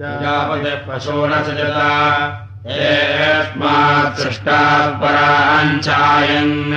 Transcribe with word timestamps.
पशो 0.00 1.26
न 1.26 1.30
सजता 1.42 1.90
येस्मात् 2.66 4.18
सृष्टात् 4.18 4.98
पराञ्चायन् 5.02 6.72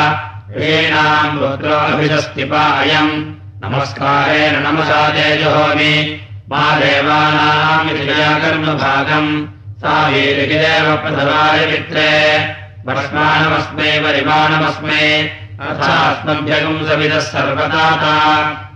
हीणाम् 0.58 1.40
रुद्रोऽभिधस्तिपा 1.40 2.64
अयम् 2.64 3.34
नमस्कारेण 3.64 4.64
नमसा 4.64 5.10
तेजहोमि 5.10 6.22
मा 6.50 6.76
देवानामिति 6.76 8.06
कर्मभागम् 8.42 9.48
सा 9.80 10.08
वीरिदेव 10.08 10.96
प्रथमाय 10.98 11.66
मित्रे 11.66 12.38
वर्ष्माणमस्मै 12.86 14.00
परिमाणमस्मै। 14.00 15.24
अथास्मभ्यगम् 15.62 16.88
सविदः 16.88 17.20
सर्वदाता। 17.20 18.14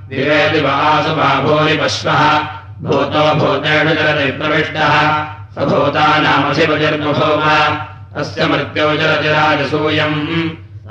विवेदि 0.09 0.59
वासु 0.59 1.09
बाभूरि 1.09 1.78
पश्वः 1.78 2.61
भूतो 2.84 3.24
भूतेषु 3.40 3.94
चलति 3.96 4.32
प्रविष्टः। 4.32 4.94
स 5.54 5.56
भूतानामधिपतिर्बभूव 5.70 7.44
तस्य 8.14 8.42
मृत्यो 8.46 8.88
चलति 8.98 9.30
राजसूयम् 9.30 10.20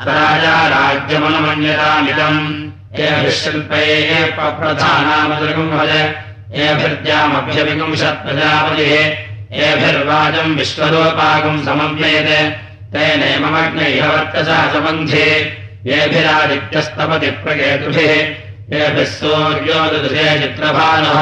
राजा 0.09 0.57
राज्यमनुमन्यतामिदम्। 0.69 2.41
एभिः 3.01 3.31
शिल्पैः 3.31 4.37
प्रधानामदृगम् 4.37 5.71
भज 5.71 5.93
एभिर्द्यामभ्यविपुंशत्प्रजापतिः 6.69 8.95
एभिर्वाजम् 9.67 10.59
तेनैममग्नैः 12.93 14.07
वर्चसा 14.07 14.59
सम्बन्धे 14.73 15.29
येभिरादित्यस्तपति 15.87 17.31
प्रकेतुभिः। 17.43 18.13
येभिः 18.73 19.11
सूर्योदृशे 19.19 20.27
चित्रभानः 20.43 21.19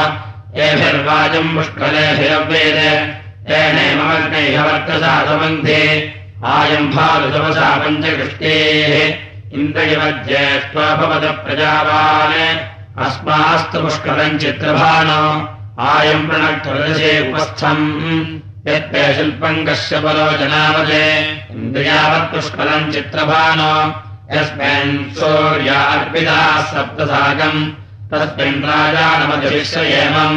येभिर्वाजम् 0.56 1.56
पुष्कलेभिरव्येते 1.56 3.06
तेनैममग्नैः 3.48 4.62
वर्चसा 4.64 5.25
सम्बन्धे 5.25 6.14
आयम् 6.44 6.92
भालुतमसा 6.92 7.76
पञ्चकृष्टेः। 7.76 9.28
इन्द्रयव 9.59 10.25
ज्येष्ठा 10.26 10.97
भवत 10.97 11.25
प्रजावान्। 11.25 12.59
अस्मास्तु 13.06 13.81
पुष्करम् 13.81 14.38
चित्रभानो। 14.38 15.54
आयम् 15.81 16.28
प्रणक्तदशे 16.28 17.32
उपस्थम्। 17.32 18.38
यत्ते 18.69 19.15
शिल्पम् 19.15 19.66
कश्यपलो 19.66 20.38
जनावते 20.38 21.30
इन्द्रियावत् 21.50 22.34
पुष्करम् 22.34 22.92
चित्रभानो। 22.92 24.04
यस्मिन् 24.32 25.15
सूर्या 25.15 25.80
अर्पिताः 25.82 26.60
सप्तसाकम् 26.60 27.88
तस्मिन् 28.13 28.63
राजानमधिविश्रयेमम् 28.65 30.37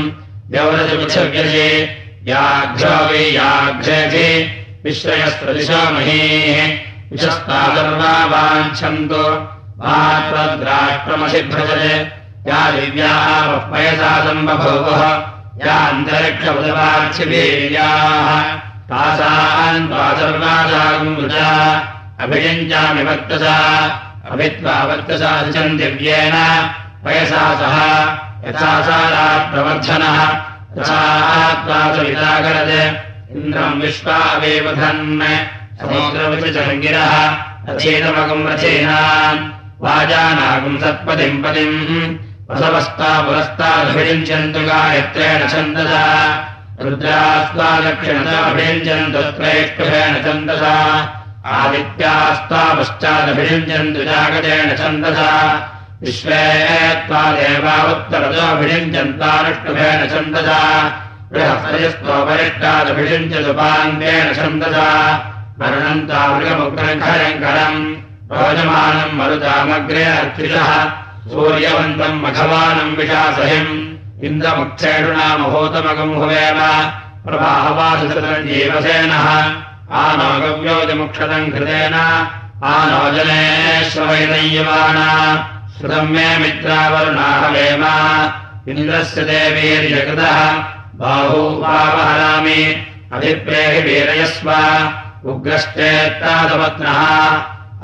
व्यवरजपृथिव्यजे 0.52 1.68
याघ्रो 2.28 2.96
वै 3.09 3.18
याघ्रेधि 3.18 4.30
विश्रयस्त्रदिशो 4.84 5.82
महीः 5.94 6.58
विशस्ता 7.12 7.59
सर्वा 7.76 8.14
वाञ्छन्तु 8.32 9.24
मात्रद्राष्ट्रमसिभ्रजते 9.82 11.96
या 12.50 12.62
दिव्याः 12.72 13.50
पयसा 13.72 14.12
सम्बभूवः। 14.26 15.03
या 15.66 15.78
अन्तरिक्षमुदवार्चिवीर्याः 15.88 18.30
तासाम् 18.92 19.88
त्वा 19.88 20.06
सर्वासागम् 20.20 21.18
वृजा। 21.18 21.52
अभियुञ्जामि 22.20 23.03
वर्तसा 23.03 23.58
अभित्वा 24.32 24.76
वर्तसा 24.84 25.32
दिशम् 25.42 25.78
दिव्येन 25.78 26.36
पयसा 27.06 27.44
सह 27.62 27.78
यथा 28.47 28.72
सा 28.88 29.00
प्रवर्धनः 29.51 30.19
तथा 30.78 31.79
सविताकरत् 31.95 32.75
इन्द्रम् 33.38 33.81
समुद्रविचरङ्गिरः 35.81 37.13
रथेतमकम् 37.67 38.47
रथेनाम् 38.50 39.40
वाजानागम् 39.84 40.79
सत्पदिम् 40.81 41.41
पदिम् 41.44 41.79
वसवस्ता 42.50 43.11
पुरस्तादभिषिञ्चन्तु 43.25 44.61
गायत्रेण 44.69 45.47
छन्दसा 45.53 46.03
रुद्रास्त्वा 46.85 47.69
दक्षिणताभिषिञ्चन्तु 47.85 49.22
त्रैष्ठुभेन 49.38 50.13
छन्दसा 50.25 50.75
आदित्यास्त्वा 51.57 52.63
पश्चादभिषिञ्चन्तु 52.78 54.03
जागतेन 54.11 54.75
छन्दसा 54.81 55.29
विश्वे 56.03 56.44
त्वा 57.07 57.23
देवावुत्तरतोऽभिषिञ्चन्तानुष्टुभेन 57.31 60.00
छन्दसा। 60.12 60.59
बृहस्पतिस्त्वपरिष्टादभिषिञ्चतु 61.34 63.53
पाङ्गेण 63.53 64.34
छन्दसा। 64.34 64.88
वर्णन्ता 65.59 66.19
मृगमुग्रङ्करम् 66.28 67.79
रोजमानम् 68.34 69.17
मरुतामग्रे 69.19 70.03
अर्चिषः। 70.03 70.72
सूर्यवन्तम् 71.31 72.22
मघवानम् 72.23 72.97
विशासहिम् 72.97 73.73
इन्द्रमुक्षेषुणामभूतमगम् 74.25 76.16
हुवेम 76.16 76.59
प्रभाहवासुतम् 77.25 78.47
जीवसेनः 78.47 79.28
आनो 80.01 80.29
गव्योतिमुक्षतम् 80.44 81.52
कृतेन 81.52 81.96
आनो 82.73 83.02
जनेश्वैनय्यमाना 83.16 85.08
श्रुतम् 85.81 86.09
मे 86.09 86.37
मित्रावरुणाहवेम 86.37 87.83
इन्द्रस्य 88.72 89.22
देवीर्यकृतः। 89.22 90.51
बाहूपावहरामि 90.95 92.85
अभिप्रेहि 93.13 93.81
वीरयस्व। 93.81 94.49
उग्रश्चेत्तादपत्नः। 95.29 96.97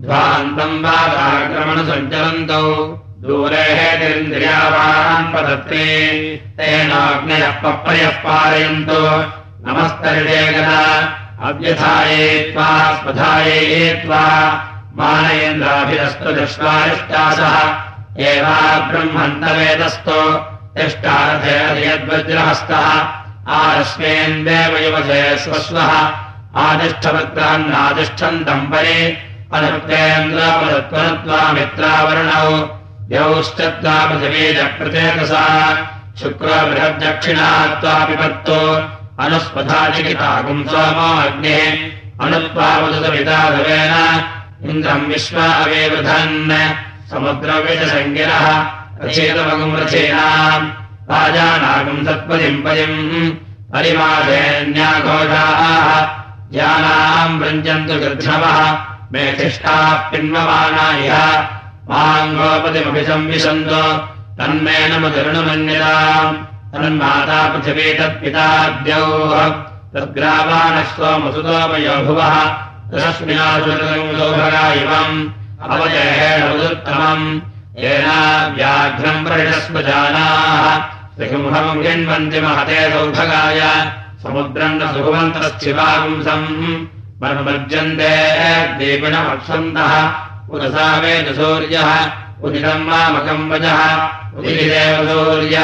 ध्वान्तम् 0.00 0.84
वादाक्रमणसञ्चलन्तौ 0.84 2.72
दूरे 3.22 3.62
हेतिरिन्द्रियावान् 3.62 5.34
पदत्ते 5.34 6.06
तेनाग्नयः 6.36 7.50
पप्रयः 7.50 8.10
पारयन्तु 8.10 9.22
नमस्तरिडेगदा 9.66 10.82
अव्यथाये 11.48 12.26
त्वा 12.52 12.70
स्पधाये 12.96 13.86
त्वा। 13.94 14.24
मानयेन्द्राभिरस्तु 14.98 16.28
दश्वारिष्टासः 16.32 17.56
एवा 18.26 18.58
ब्रह्मन्तवेदस्तो। 18.90 20.20
यद्वज्रहस्तः 21.86 22.86
आरस्मेन्देव 23.56 24.72
युवसे 24.84 25.22
स्वस्वः। 25.38 25.92
आदिष्ठवत्रान्नादिष्ठन्तम् 26.66 28.68
परे 28.70 29.00
अनुक्तेन्द्रापदत्वनत्वामित्रावरणौ 29.54 32.50
द्यौश्चत्वा 33.08 33.96
पृथिवीजप्रचेतसा। 34.06 35.44
शुक्रो 36.20 36.56
बृहद्दक्षिणा 36.70 37.48
त्वापि 37.80 38.16
पत्तो 38.16 38.60
अनुस्पथाचिकिताकुम् 39.24 40.66
सोमो 40.72 41.08
अग्निः 41.26 41.64
इन्द्रम् 44.70 45.08
विश्व 45.10 45.36
अवेवधन् 45.40 46.52
समुद्रविषसङ्गिरः 47.10 48.46
रचेतमगुम् 49.04 49.76
रचेनाम् 49.80 50.66
राजानागम् 51.10 52.04
सत्पदिम् 52.06 52.62
पदिम् 52.64 53.00
परिमाधेन्याघोषाः 53.72 55.58
ज्ञानाम् 56.52 57.38
वृञ्जन्तु 57.40 57.94
गृध्रवः 58.02 58.58
मेधिष्ठाः 59.12 59.88
पिन्वमाना 60.10 60.86
इह 61.06 61.16
माङ्गोपतिमपि 61.90 63.02
संविशन्तो 63.10 63.82
तन्मेन 64.38 64.92
मुदरुणमन्यताम् 65.02 66.36
तन्माता 66.76 67.48
पृथिवी 67.48 67.94
तत्पिताद्यौः 67.94 69.48
तद्ग्रावाणः 69.94 70.82
सोमसुतोमयो 70.82 71.96
भुवः। 72.06 72.36
तस्मिनासुरसौभगा 72.92 74.72
इवम् 74.72 75.30
अवजहेणमुदुत्तमम् 75.70 77.40
येन 77.78 78.08
व्याघ्रम् 78.56 79.26
हिण्वन्ति 81.86 82.40
महते 82.40 82.90
सौभगाय। 82.92 83.60
समुद्रम् 84.22 84.78
न 84.78 84.92
सुभवन्तश्चिवागुंसम् 84.92 86.48
मर्मर्जन्ते 87.22 88.12
दीपिणमप्सन्तः 88.78 89.94
उदसा 90.50 90.96
वेद 90.96 91.34
सूर्यः। 91.34 91.90
उदितम् 92.42 92.88
मामकम् 92.88 93.50
वजः 93.50 93.80
उदिदेव 94.38 94.96
सूर्य 95.08 95.56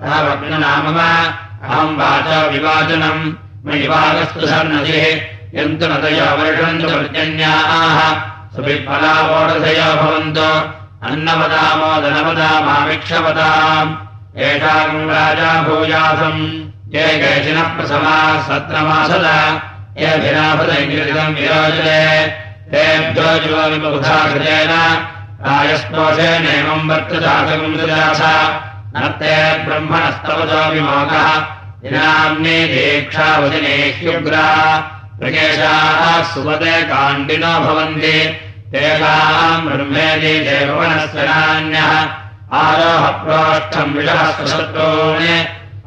नाम 0.00 0.86
अहम् 0.94 1.98
वाच 1.98 2.90
मयिवागस्तु 3.66 4.46
सन्नदिः 4.46 5.04
यन्तु 5.58 5.86
नदयो 5.90 6.26
वर्षन्तु 6.38 6.86
पर्जन्याः 6.88 7.98
सुविफलावोढधयो 8.54 9.88
भवन्तु। 10.00 10.48
अन्नवदामोदनवदामामिक्षवदाम् 11.08 13.90
एषाम् 14.46 15.10
राजा 15.10 15.50
भूयासम् 15.66 16.42
ये 16.94 17.04
केचिनः 17.22 17.68
प्रसमाः 17.76 18.34
सत्रमासद 18.48 19.26
येभिनाभदैङ्गिरितम् 20.02 21.36
विरोचते 21.38 22.00
तेभ्यो 22.70 23.28
युवविबुधा 23.44 24.18
कृतेन 24.30 24.72
रायस्तोषेणेमम् 25.48 26.88
वर्तदासकम् 26.90 27.78
सुजास 27.80 28.22
नर्ते 28.96 29.36
ब्रह्मणस्तवतो 29.64 30.60
विमोकः 30.72 31.26
दिनाम्ने 31.82 32.56
दीक्षावचने 32.68 33.74
ह्युग्रा 33.96 34.46
प्रकेशाः 35.20 36.22
सुपदे 36.30 36.76
काण्डिनो 36.90 37.52
भवन्ति। 37.64 38.18
तेषाम् 38.72 39.66
ब्रह्मेति 39.68 40.32
देववनस्य 40.46 41.26
नान्यः 41.28 41.92
आरोहप्रोष्ठम् 42.62 43.94
विषः 43.96 44.22
सुशत्रून् 44.38 45.28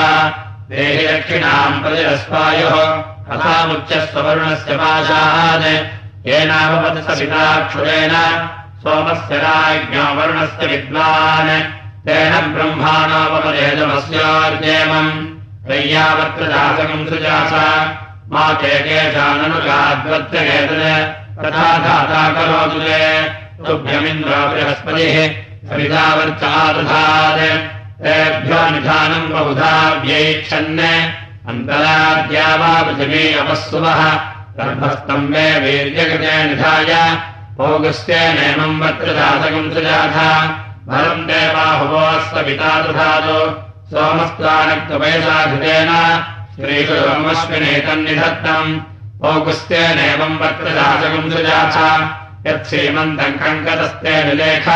देहि 0.70 1.06
दक्षिणाम् 1.06 1.80
प्रतिरस्वायुः 1.82 2.76
कथामुच्चस्वरुणस्य 3.28 4.72
पाशात् 4.80 5.66
येनाभवत् 6.28 7.04
सपिताक्षुरेण 7.04 8.12
सोमस्य 8.82 9.36
राज्ञो 9.36 10.02
वरुणस्य 10.02 10.66
विद्वान्। 10.66 11.62
तेन 12.06 12.54
ब्रह्माणोपमदेशमस्योर्जेमम् 12.54 15.12
तय्यावत्रदासकम् 15.68 17.06
सृजास। 17.06 17.52
मा 18.32 18.52
करोतु 22.36 22.80
ते। 22.80 23.04
तुभ्यमिन्द्रो 23.66 24.30
बृहस्पतिः। 24.30 25.16
सवितावर्चादधात् 25.68 27.42
तेभ्यो 28.02 28.70
निधानम् 28.70 29.28
बहुधा 29.28 30.02
व्यैच्छन् 30.04 30.78
अन्तराद्या 31.48 32.56
वा 32.56 32.82
पृथिवी 32.82 33.34
अपःसुवः 34.58 34.58
गर्भस्तम्बे 34.58 35.46
वीर्यकृते 35.62 36.34
निधाय 36.48 36.92
सृजाथ 39.74 40.16
भरम् 40.88 41.26
देवाहुवोऽस्त 41.28 42.34
पिता 42.46 42.72
दधातु 42.82 43.38
सोमस्त्वानक्तवयसाघृतेन 43.90 45.92
श्रीगुरुमश्विनेतन्निधत्तम् 46.54 48.80
भोगस्येनेमम् 49.22 50.40
वत्रदासकम् 50.42 51.30
सृजाथ 51.32 51.76
यत्सीमन्तम् 52.46 53.40
कङ्कतस्ते 53.42 54.14
निलेख 54.28 54.66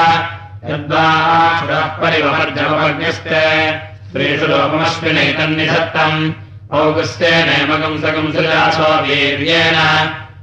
यद्वाः 0.71 1.59
परिवमर्जमवर्ग्यस्ते 2.03 3.43
श्रीषु 4.13 4.47
सृजासो 8.33 9.03
वीर्येण 9.03 9.75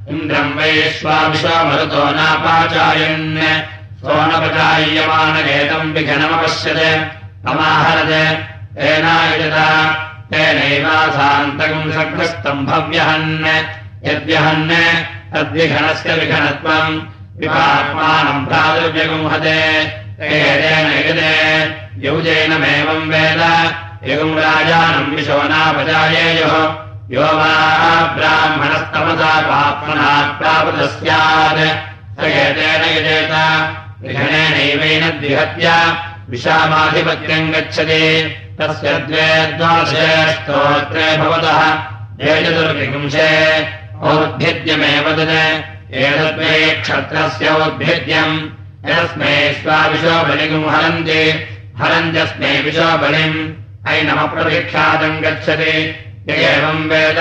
इन्द्रम् 0.10 0.54
वैश्वाविश्वमरुतो 0.54 2.12
नापाचायन्। 2.12 3.38
सोनपचाय्यमानगेतम् 3.96 5.94
विघनमपश्यत्। 5.94 7.48
अमाहरत् 7.50 8.36
तेनायुजत। 8.78 9.58
तेनैवासान्तकम् 10.34 11.92
सग्रस्तम् 11.92 12.66
भव्यहन्। 12.66 13.46
यद्यहन् 14.04 14.72
तद्विघनस्य 15.34 16.14
विघनत्वम्। 16.14 17.02
विपात्मानम् 17.40 18.48
प्रादुर्व्यगुंहते 18.48 19.84
तेन 20.00 20.92
युजते। 20.92 21.64
यौजैनमेवम् 22.08 23.10
वेद 23.10 23.74
यगुम् 24.08 24.40
राजानम् 24.40 25.16
विशोनापजायेयुः 25.16 26.64
यो 27.12 27.22
वा 27.22 28.04
ब्राह्मणस्तमसा 28.04 29.42
पाप्मना 29.42 30.38
प्रापृतः 30.40 30.86
स्यात् 30.86 31.60
स 32.20 32.24
एतेन 32.24 32.98
यजेत। 32.98 33.32
विघनेनैवेन 34.02 35.20
द्विहत्य। 35.20 35.98
विशामाधिपत्यम् 36.30 37.52
गच्छति। 37.52 38.36
तस्य 38.62 38.94
द्वे 38.94 39.58
द्वादशे 39.58 40.32
स्तोत्रे 40.32 41.18
भवतः। 41.18 41.74
ये 42.22 43.62
औद्भिद्यमेव 44.02 45.12
तत्। 45.12 45.94
एतद्वै 45.94 46.82
क्षत्रस्य 46.82 47.48
औद्भिद्यम् 47.48 48.40
यस्मै 48.90 49.54
स्वाविशो 49.64 50.24
बलिगुम् 50.24 50.70
हरन्ति। 50.70 51.48
हरन्त्यस्मै 51.82 52.62
विशो 52.62 52.98
बलिम् 52.98 53.59
ऐनमप्रभिक्षादम् 53.90 55.22
गच्छति। 55.22 55.96
य 56.30 56.34
एवम् 56.34 56.90
वेद। 56.90 57.20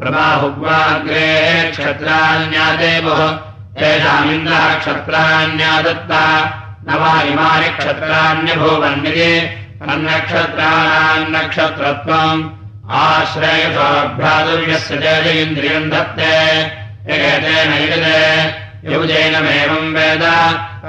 प्रबाहुग्वाग्रे 0.00 1.68
क्षत्राण्यादेवः 1.70 3.38
तेषामिन्द्रः 3.78 4.74
क्षत्राण्यादत्ता 4.74 6.54
न 6.88 6.94
वा 6.94 7.22
इमानि 7.22 7.68
क्षत्राण्यभूवन्निति 7.68 9.50
तन्नक्षत्राणाम् 9.80 11.32
नक्षत्रत्वम् 11.32 12.50
आश्रयसोऽभ्रादुर्यस्य 12.90 14.96
तेज 14.96 15.36
इन्द्रियम् 15.36 15.90
धत्ते 15.90 17.14
यगेतेन 17.14 17.82
युजते। 17.82 18.92
युजेनमेवम् 18.92 19.94
वेद। 19.94 20.24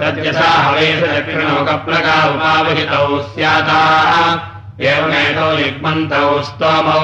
तद्यथा 0.02 0.50
हवेषु 0.50 1.08
दक्षिणोकप्रका 1.08 2.26
उपावहितौ 2.26 3.22
स्याताः 3.22 4.53
एवमेतौ 4.82 5.52
युग्मन्तौ 5.52 6.44
स्तोमौ 6.44 7.00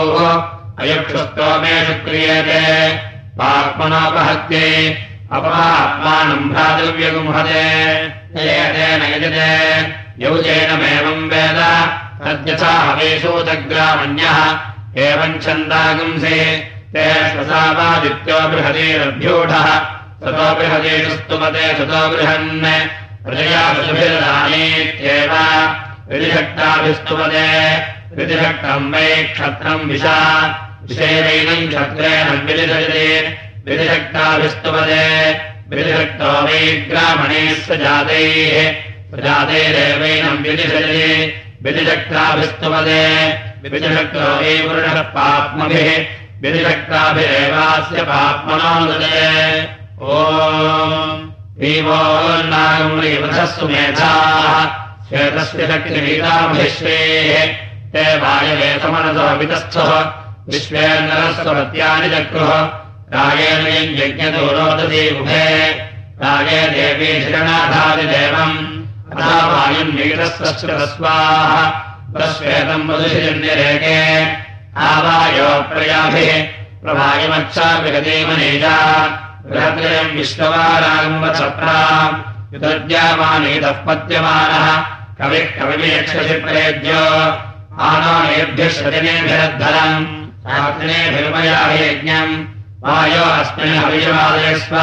अयुक्षुस्तोमेषु 0.80 1.94
क्रियते 1.94 2.96
पाप्मनोपहत्ये 3.38 4.90
अपमात्मानम् 5.32 6.50
भ्रातव्यगुंहते। 6.50 7.62
येतेन 8.46 9.02
यजते। 9.02 9.82
यौजेनमेवम् 10.26 11.30
वेद। 11.30 11.60
तद्यथा 12.24 12.72
हवेशोदग्रामण्यः 12.72 14.38
एवम् 14.98 15.42
छन्दागुंसे 15.42 16.56
ते 16.94 17.30
श्वसावादित्यो 17.30 18.40
बृहतीरभ्यूढः 18.40 19.80
ततो 20.22 20.56
बृहतीषु 20.56 21.12
स्तुमते 21.12 21.74
ततो 21.74 22.10
बृहन्। 22.10 22.88
प्रजया 23.26 23.74
पशुभिरदानीत्येव 23.74 25.32
विधिशक्ताभिस्तुपदे 26.10 27.48
विधिशक्तम् 28.16 28.94
वै 28.94 29.24
क्षत्रम् 29.24 29.90
विशा। 29.90 30.18
विषेदैनम् 30.84 31.68
क्षत्रेण 31.68 32.46
विधिषयते 32.46 33.38
विधिशक्ताभिस्तुपदे 33.66 35.06
विधिशक्तो 35.70 36.46
वै 36.46 36.88
ग्रामणेश्व 36.90 37.76
जातैः। 37.76 38.76
प्रजातैरेवैनम् 39.12 40.44
विधिषयते 40.44 41.34
विधिशक्ताभिस्तुपदे 41.64 43.06
विधिशक्तो 43.64 44.20
वै 44.20 44.68
पुरुषः 44.68 45.02
पाप्मभिः। 45.02 46.06
ीवोन्नागम्रीवधस्तु 51.62 53.68
मेधाः 53.68 54.89
श्वेतस्य 55.10 55.68
शक्तिमीतामहिश्वेः 55.68 57.46
ते 57.94 58.18
वायवेतमनसो 58.18 59.36
वितस्थः। 59.36 59.92
विश्वेन्द्रस्वत्यानि 60.50 62.10
चक्रुः 62.10 62.54
रागेण 63.14 63.66
यज्ञतो 64.00 64.52
रोदति 64.52 65.18
उभे। 65.22 65.48
रागे 66.22 66.62
देवी 66.68 67.24
शरणाधादिदेवम् 67.24 68.58
वायुन्मीतस्वश्रतस्वाः 69.52 71.52
प्रश्वेतम् 72.14 72.84
मधुशिजन्यरेके 72.84 73.98
आवायो 74.78 75.62
प्रयाभिः। 75.62 76.48
प्रभायमच्छाभिगतिमनेजा 76.84 78.78
बृहत्रयम् 79.46 80.16
विश्ववारागम्बसप्रा 80.18 81.78
युतद्यामानेतः 82.54 83.72
पद्यमानः 83.72 84.99
कविः 85.22 85.52
शजनेभिरद्धरम् 88.74 90.26
शास्त्रेभिर्मयाभियज्ञम् 90.26 92.46
वायो 92.84 93.24
अस्मिन् 93.24 93.78
हविषवादयस्व 93.78 94.76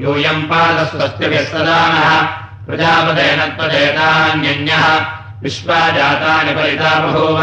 यूयम् 0.00 0.42
पादस्वस्तिभिः 0.42 1.44
सदानः। 1.44 2.28
प्रजापदेन 2.66 3.38
त्वदेतान्यन्यः 3.38 5.06
विश्वा 5.42 5.88
जातानि 5.88 6.52
परिता 6.52 6.98
बभूव। 6.98 7.40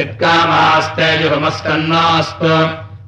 यत्कामास्ते 0.00 1.18
जुगमस्कन्नास्तु 1.18 2.52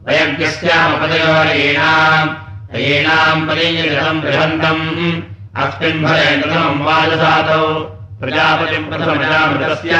वयज्ञस्यामपदयोरीणाम्। 0.08 2.30
ीणाम् 2.76 3.48
परीयम् 3.48 4.20
बृहन्तम्। 4.20 5.22
अस्मिन् 5.62 6.02
भरे 6.02 6.42
प्रथमम् 6.42 6.82
वाजसातौ 6.82 7.95
प्रजापतिम् 8.20 8.88
प्रथमजामृतस्य। 8.88 9.90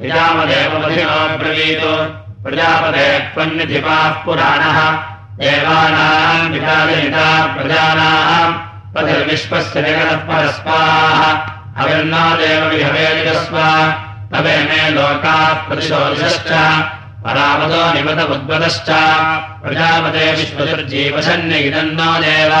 यजामदेवमधिनोऽब्रवीत् 0.00 1.84
प्रजापते 2.44 3.18
त्वन्निधिपाः 3.18 4.08
पुराणः। 4.08 4.90
देवानाम् 5.36 6.52
पिताविनिता 6.52 7.54
प्रजानाम् 7.54 8.54
पथिर्विश्वस्य 8.94 9.82
जगतः 9.82 10.16
परस्पाः। 10.16 11.20
अविर्नादेव 11.82 12.64
विहवेजस्व 12.64 13.56
तवे 14.32 14.56
मे 14.56 14.90
लोकाः 14.90 15.52
प्रतिशोधश्च 15.52 16.50
परापदो 17.24 17.92
निपत 17.92 18.30
उद्वदश्च। 18.30 18.90
प्रजापते 19.62 20.32
विश्वसुर्जीवसन्निदन्नो 20.32 22.12
देव। 22.18 22.52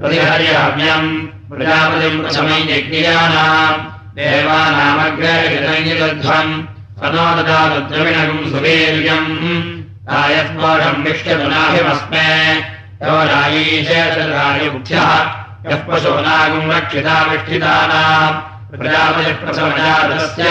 प्रतिहर्यहव्यम् 0.00 1.26
प्रजापतिम् 1.50 2.22
प्रशमयज्ञानाम् 2.22 3.91
देवानामग्रध्वम् 4.16 6.62
ददाद्रविणकम् 7.02 8.50
सुवीर्यम्। 8.50 9.82
रायस्पोषम् 10.12 11.04
विष्यतुनाभिमस्मे 11.04 12.56
यो 12.56 13.24
रायीशेषरायुभ्यः 13.24 15.10
यः 15.70 15.76
पशूनागम् 15.76 16.72
रक्षिता 16.72 17.22
विष्ठितानाम्। 17.22 18.36
प्रजापतिप्रथमजातस्य 18.78 20.46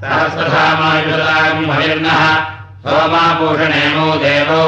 सहस्रधामायुषदागम् 0.00 1.70
हरिर्नः। 1.70 2.22
सोमाभूषणेमो 2.84 4.14
देवौ। 4.14 4.66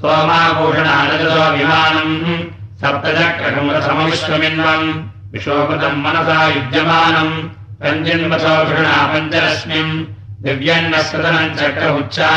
सोमाभूषणानजसो 0.00 1.44
विमानम् 1.56 2.42
सप्तचक्रसमविश्वमिन्वम् 2.80 4.86
विशोकृतम् 5.32 6.02
मनसा 6.02 6.48
युज्यमानम् 6.48 7.34
रञ्जिन्वसो 7.82 8.64
घृणा 8.64 9.06
पञ्चरश्मिम् 9.06 10.04
दिव्यन्नस्कृतनम् 10.42 11.56
चक्रमुच्चा। 11.56 12.30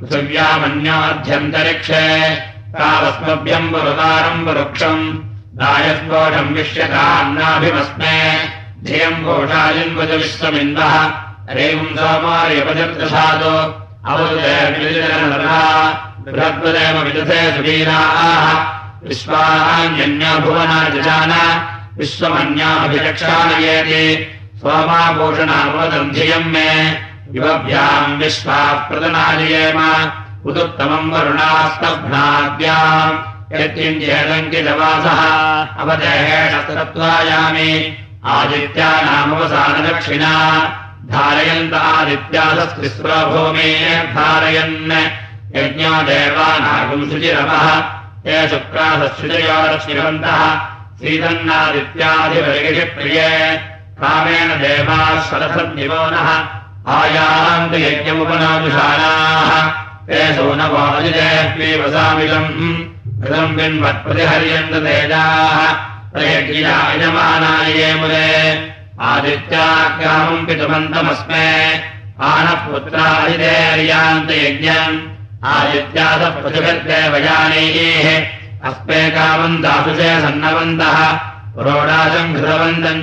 पृथिव्यामन्याध्यन्तरिक्षे। 0.00 2.36
तावस्मभ्यम् 2.78 3.70
पुरुदारम् 3.70 4.46
पुरुक्षम् 4.46 5.18
दायस्पोढम् 5.54 6.54
विष्यतान्नाभिमस्मे 6.54 8.38
धियम् 8.84 9.24
घोषाजिन्वज 9.24 10.10
विश्वमिन्दः। 10.10 11.10
रेवम् 11.50 11.86
सोमार्यपजर्दशादो 11.86 13.86
अवदेव 14.08 14.72
बृहद्वदेव 16.24 16.98
विदधे 16.98 17.56
सुवीराः। 17.56 18.72
विश्वान्यन्या 19.08 20.38
भुवना 20.38 20.88
जजान 20.88 21.32
विश्वमन्याभिरक्षायेति 21.98 24.31
सोमाभूषणावदन्धियम् 24.62 26.44
मे। 26.44 26.98
युवभ्याम् 27.32 28.18
विश्वाः 28.18 28.72
प्रदनालयेम 28.72 29.78
उदुत्तमम् 30.46 31.12
वरुणास्तभ्नाद्याम् 31.12 33.18
यत्किञ्चेदङ्कितवासः। 33.60 35.20
अवदेहेण 35.82 36.58
तत्त्वायामि 36.58 37.96
आदित्यानामवसानदक्षिणा 38.24 40.34
धारयन्त 41.10 41.74
आदित्यासस्तिस्रो 41.74 43.52
धारयन्। 44.14 44.92
यज्ञो 45.56 46.02
देवानागम् 46.02 47.10
शुचिरवः 47.10 47.66
ये 48.26 48.48
शुक्रासशुचयोरश्रिवन्तः 48.48 50.40
श्रीतन्नादित्याधिपरिगिषिप्रिये 50.98 53.71
कामेण 54.04 54.48
देवाः 54.48 55.20
सरसद्यो 55.20 56.10
नः। 56.10 56.44
आयान्ति 56.92 57.84
यज्ञमुपनादुषाणाः। 57.84 59.68
ते 60.06 60.34
सूनवाजिदेऽप्येवसामिलम् 60.34 61.64
ऋतम् 63.24 63.56
बिन्वत्प्रतिहर्यन्त 63.56 64.72
तेजाः। 64.74 65.72
प्रयज्ञायमानाय 66.12 67.94
मुदे 67.94 68.70
आदित्याग्रामम् 69.00 70.46
पितुमन्तमस्मे। 70.46 71.74
आनः 72.22 72.62
अस्मे 78.64 79.10
कामम् 79.10 79.62
दासुषे 79.62 80.20
सन्नवन्तः। 80.20 81.31
पुरोडाशम् 81.54 82.36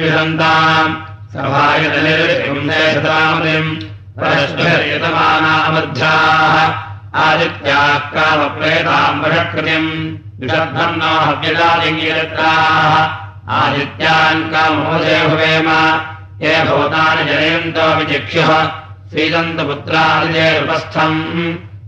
विशन्ताम् 0.01 0.93
सभायतनिर्विंशतामतिम् 1.33 3.69
परस्परियतमानामध्याः 4.19 6.55
आदित्याः 7.25 7.91
कामप्रेताम् 8.13 9.21
आदित्यान् 13.59 14.41
कामोदे 14.53 15.17
भवेम 15.29 15.69
ये 16.45 16.53
भवतानि 16.69 17.23
जनयन्तोऽपि 17.29 18.05
चिक्ष्युः 18.11 18.51
श्रीदन्तपुत्रादिदेरुपस्थम् 19.11 21.19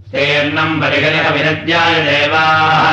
स्तेर्णम् 0.06 0.80
परिहरिह 0.82 1.26
विनद्याय 1.38 1.96
देवाः 2.10 2.86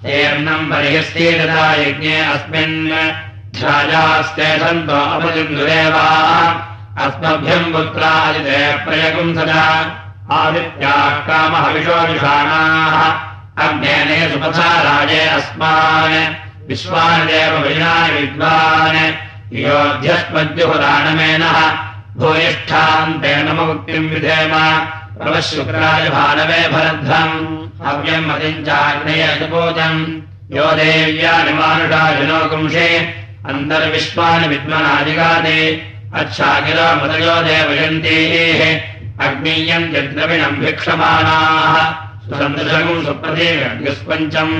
स्तेर्णम् 0.00 0.66
परिहस्येतदा 0.66 1.74
यज्ञे 1.74 2.20
अस्मिन् 2.20 2.88
ध्यायास्ते 3.56 4.58
सन्तो 4.58 4.92
अपजिन्दुदेवाः 4.92 7.04
अस्मभ्यम् 7.04 7.72
पुत्रादिते 7.72 8.84
प्रयगुम् 8.84 9.34
सदा। 9.34 9.64
आदित्याः 10.30 11.10
कामहविषोविषाणाः 11.10 12.98
अग्नेने 13.66 14.32
सुपथा 14.32 14.82
राजे 14.82 15.20
अस्मान्। 15.20 16.34
विश्वानदेव 16.68 17.58
विनानि 17.58 18.14
विद्वान्। 18.14 19.14
योऽध्यस्मद्युहुदानमेनः 19.52 21.78
भूयिष्ठान्तेन 22.16 23.52
मुक्तिम् 23.52 24.10
विधेम। 24.10 24.52
प्रवः 25.20 25.40
शुक्राय 25.40 26.08
भानवे 26.08 26.68
भरध्रम् 26.68 27.68
हव्यम् 27.86 28.26
मतिञ्चाग्नेय 28.26 29.36
सुपूजम् 29.38 30.20
यो 30.56 30.72
देव्यानिमानुषाजिनो 30.72 32.38
पुंषे 32.50 32.88
अन्तर्विश्वानि 33.48 34.46
विद्मनादिगादे 34.48 35.60
अच्छाकिलो 36.14 36.86
मदयो 37.00 37.42
देवयन्तीः। 37.42 38.60
अग्नीयम् 39.26 39.96
यद्रविणम् 39.96 40.56
भिक्षमाणाः। 40.56 41.74
सुसन्दृशगुम् 42.26 43.04
सुप्रदेव्यग्निस्पञ्चम् 43.04 44.54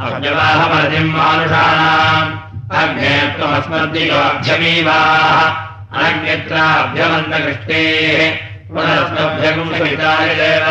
अव्यवाहमतिम् 0.00 1.10
मानुषाणाम्। 1.10 2.30
अग्ने 2.70 3.14
त्वमस्मद्दियोऽभ्यमीवाः 3.36 5.40
अनग्नित्राभ्यमन्तकृष्टेः। 5.98 8.53
पुनरस्मभ्यगुंसविताय 8.72 10.28
देव 10.34 10.66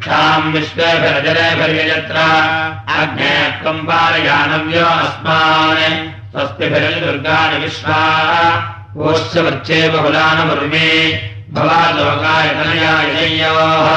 क्षाम् 0.00 0.52
विश्वेभिरजरेभिर्यत्र 0.52 2.18
अग्ने 2.98 3.34
त्वम् 3.62 3.78
पालयानव्यो 3.78 4.84
अस्मान्। 4.84 6.08
स्वस्तिभिर्दुर्गाणि 6.32 7.58
विश्वा। 7.64 8.00
बहुलानमुर्मे 9.94 10.88
भवालोकाय 11.54 12.48
तनयाययोः 12.48 13.88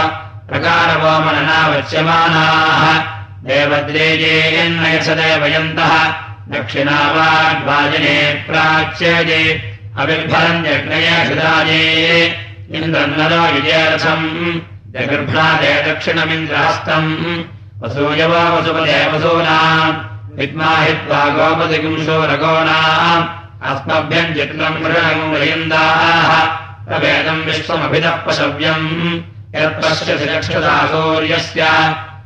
प्रकारवो 0.50 1.14
मननावच्यमानाः 1.26 2.84
देवद्रेजेयन्नयसदेवयन्तः 3.48 5.94
दक्षिणावाग्वाजने 6.54 8.18
प्राच्यजे 8.48 9.44
अविर्भरन्यग्नयषिदाजे 10.00 11.84
जगर्भ्रादे 14.94 15.74
दक्षिणमिन्द्रहस्तम् 15.86 17.10
वसूयवो 17.82 18.42
वसुपदे 18.54 19.00
वसूनाम् 19.12 19.94
विद्माहित्वा 20.38 21.22
गोपतिगुंशोरगोणाम् 21.38 23.26
अस्मभ्यम् 23.70 24.34
चित्रम् 24.36 24.82
मृगमुरयन्दाः 24.84 26.32
तवेदम् 26.90 27.46
विश्वमभितः 27.46 28.16
पशव्यम् 28.26 28.88
यत्पश्यसि 29.56 30.26
रक्षसा 30.26 30.76
सूर्यस्य। 30.92 31.62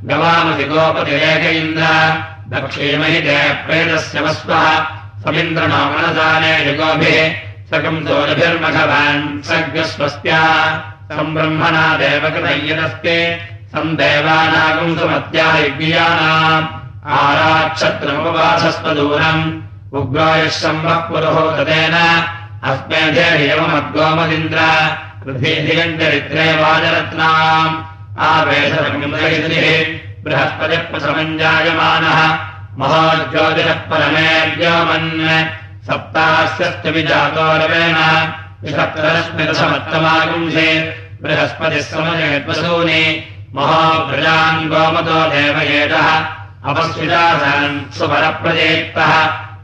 गवामसि 0.10 0.66
गोपतिरेक 0.72 1.44
इन्द्र 1.56 1.86
दक्षिणमहिते 2.54 3.39
प्रेतस्य 3.66 4.22
वस्वः। 4.22 4.66
समिन्द्रणो 5.24 5.82
मनसाने 5.94 6.54
युगोभिः 6.68 7.47
देवकृतय्यदस्ते 12.02 13.18
सम् 13.72 13.98
देवानागम् 13.98 14.98
सुमत्या 14.98 15.48
यज्ञानाम् 15.58 16.68
आराक्षत्रमुपवासस्वदूरम् 17.08 19.62
उग्रायः 19.94 20.50
सम्भः 20.50 20.96
पुरुहो 20.96 21.52
तदेन 21.52 21.96
अस्मेधेयमद्गोमदिन्द्र 22.72 24.60
पृथ्वीधिगम् 25.26 26.00
चरित्रे 26.00 26.48
वाजरत्नाम्। 26.64 27.84
आवेशमिन्द्रयिः 28.20 30.00
बृहस्पतिप्रसमञ्जायमानः। 30.24 32.20
महाज्योतिषः 32.80 33.74
परमेर्योमन् 33.74 35.67
रवेण 37.62 37.98
विषप्तरश्मिरसमत्तमागुंसे 38.63 40.70
बृहस्पतिः 41.24 41.84
समजयद्वसूनि 41.91 43.03
महाभ्रजान् 43.56 44.67
गोमतो 44.72 45.20
देवयेतः 45.34 46.08
अपस्वितासान् 46.70 47.75
सुपरप्रजेक्तः 47.98 49.12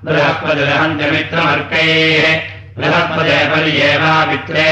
बृहस्पतिरहन्त्यमित्रमर्कैः 0.05 2.25
बृहस्पते 2.77 3.37
पित्रे 4.29 4.69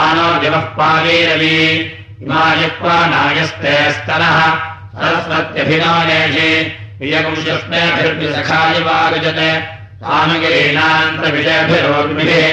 आनो 0.00 0.28
दिवः 0.42 0.64
पावीरवी 0.78 1.60
इमायक्वा 2.22 2.96
नायस्ते 3.12 3.74
स्तनः 3.96 4.38
सरस्वत्यभिनायेषि 4.96 6.50
प्रियकुंशस्मेभिर्विसखायवागजते 6.98 9.50
आनुगिरीणान्तविजयभिरोग्मिभिः 10.02 12.46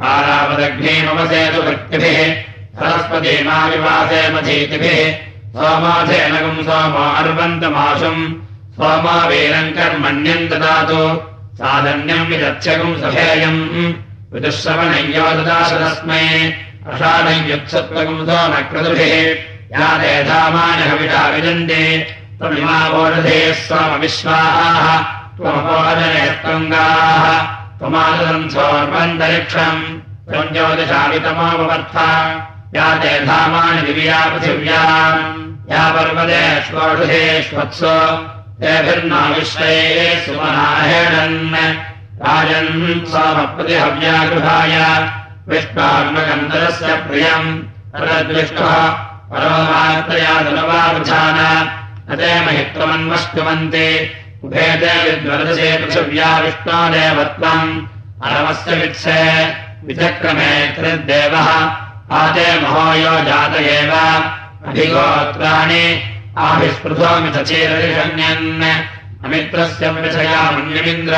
पारावदग्नीमवसेतु 0.00 1.60
भक्तिभिः 1.66 2.18
सरस्वतीमाविवासे 2.78 4.20
मधीतिभिः 4.34 4.98
सोमाधेनगम् 5.56 6.64
सोमो 6.68 7.04
अर्वन्तमाशुम् 7.20 8.22
सोमा 8.78 9.16
वीरम् 9.30 9.74
कर्मण्यम् 9.76 10.48
ददातु 10.50 11.02
साधन्यम् 11.60 12.28
विदच्छगुम् 12.30 13.00
सभेयम् 13.02 13.60
विदुःश्रवणय्यो 14.32 15.26
ददातु 15.38 15.76
तस्मै 15.82 16.24
अषाढयुत्सत्त्वगम् 16.90 18.26
सोमक्रतुभिः 18.28 19.14
या 19.72 19.88
ते 20.02 20.12
धामानहविषा 20.28 21.22
विजन्ते 21.34 21.82
त्वमिमावोषधेः 22.38 23.52
सोमविश्वाः 23.68 25.19
त्वमपोदने 25.40 26.24
त्वङ्गाः 26.42 27.24
त्वमादन्तोर्वन्तरिक्षम् 27.80 29.82
त्वम् 30.28 30.52
ज्योतिषावितमोपवर्थ 30.54 31.96
या 32.76 32.88
ते 33.02 33.12
धामानि 33.28 33.80
दिव्या 33.86 34.20
पृथिव्याम् 34.32 35.22
या 35.72 35.84
तेभिर्ना 38.60 39.20
विश्वे 39.36 39.74
सुमनाहेणन् 40.24 41.38
राजन् 42.22 43.04
सोमप्रतिहव्यागृहाय 43.12 44.74
विष्णात्मकन्दरस्य 45.50 46.90
प्रियम् 47.08 47.50
परोमात्रया 49.30 50.34
धनवावृधान 50.46 51.38
न 52.08 52.10
ते 52.20 52.30
महित्वमन्वष्टुमन्ति 52.46 53.88
उभेते 54.44 55.10
विद्वरदसे 55.10 55.76
पृथिव्या 55.76 56.38
विष्णोदेवत्वम् 56.38 57.86
अरमस्य 58.24 58.76
वित्से 58.76 59.54
विचक्रमे 59.84 60.66
त्रिदेवः 60.66 61.76
आते 62.12 62.60
महोयो 62.60 63.02
जात 63.02 63.56
एव 63.56 63.92
अभिगोत्राणि 64.68 66.02
आभिस्पृथोमिथ 66.38 67.44
चेररिषण्यन्। 67.44 68.84
अमित्रस्य 69.24 69.90
विषया 69.90 70.50
मन्यमिन्द्र। 70.50 71.14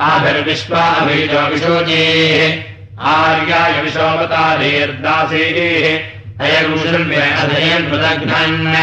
आभिर्विश्वा 0.00 0.82
अभिजो 0.82 1.40
विशोचीः। 1.40 2.70
आर्याय 3.00 3.82
विशोपतारीर्दासीः 3.82 6.44
अयगुषन्मृदघ्नन् 6.44 8.76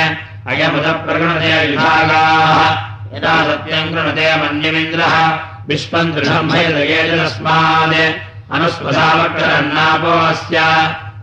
अयमुदप्रगृणते 0.48 1.68
विभागाः 1.68 2.87
यदा 3.14 3.44
सत्यम् 3.44 3.90
कृणते 3.90 4.36
मन्यमिन्द्रः 4.36 5.40
विश्वम् 5.68 6.14
दृढम्भयदयेतस्मात् 6.14 8.16
अनुस्पदावक्षरन्नापोऽस्य 8.52 10.58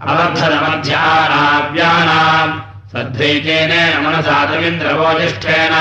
अवर्धनमध्यानाव्यानाम्। 0.03 2.61
सद्वैतेन 2.93 4.07
मनसातमिन्द्रवोजिष्ठेन 4.07 5.75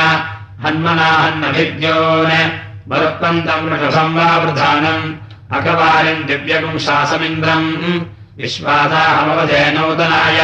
हन्मना 0.66 1.06
हन्नभिद्योन्। 1.06 2.50
मरुत्पन्तम् 2.90 3.70
वृषभम् 3.70 4.16
वा 4.16 4.38
वृधानम्। 4.38 5.14
अकवारिम् 5.58 6.24
दिव्यगुम् 6.24 6.80
शासमिन्द्रम्। 6.80 8.02
विश्वासाहमवधे 8.38 9.72
नूतनाय। 9.72 10.40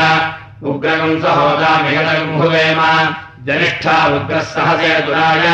उग्रगम् 0.64 1.22
सहोदामिगतगम् 1.22 2.38
भुवेम 2.38 2.80
जनिष्ठा 3.48 3.96
उग्रः 4.16 4.80
दुराय 5.06 5.46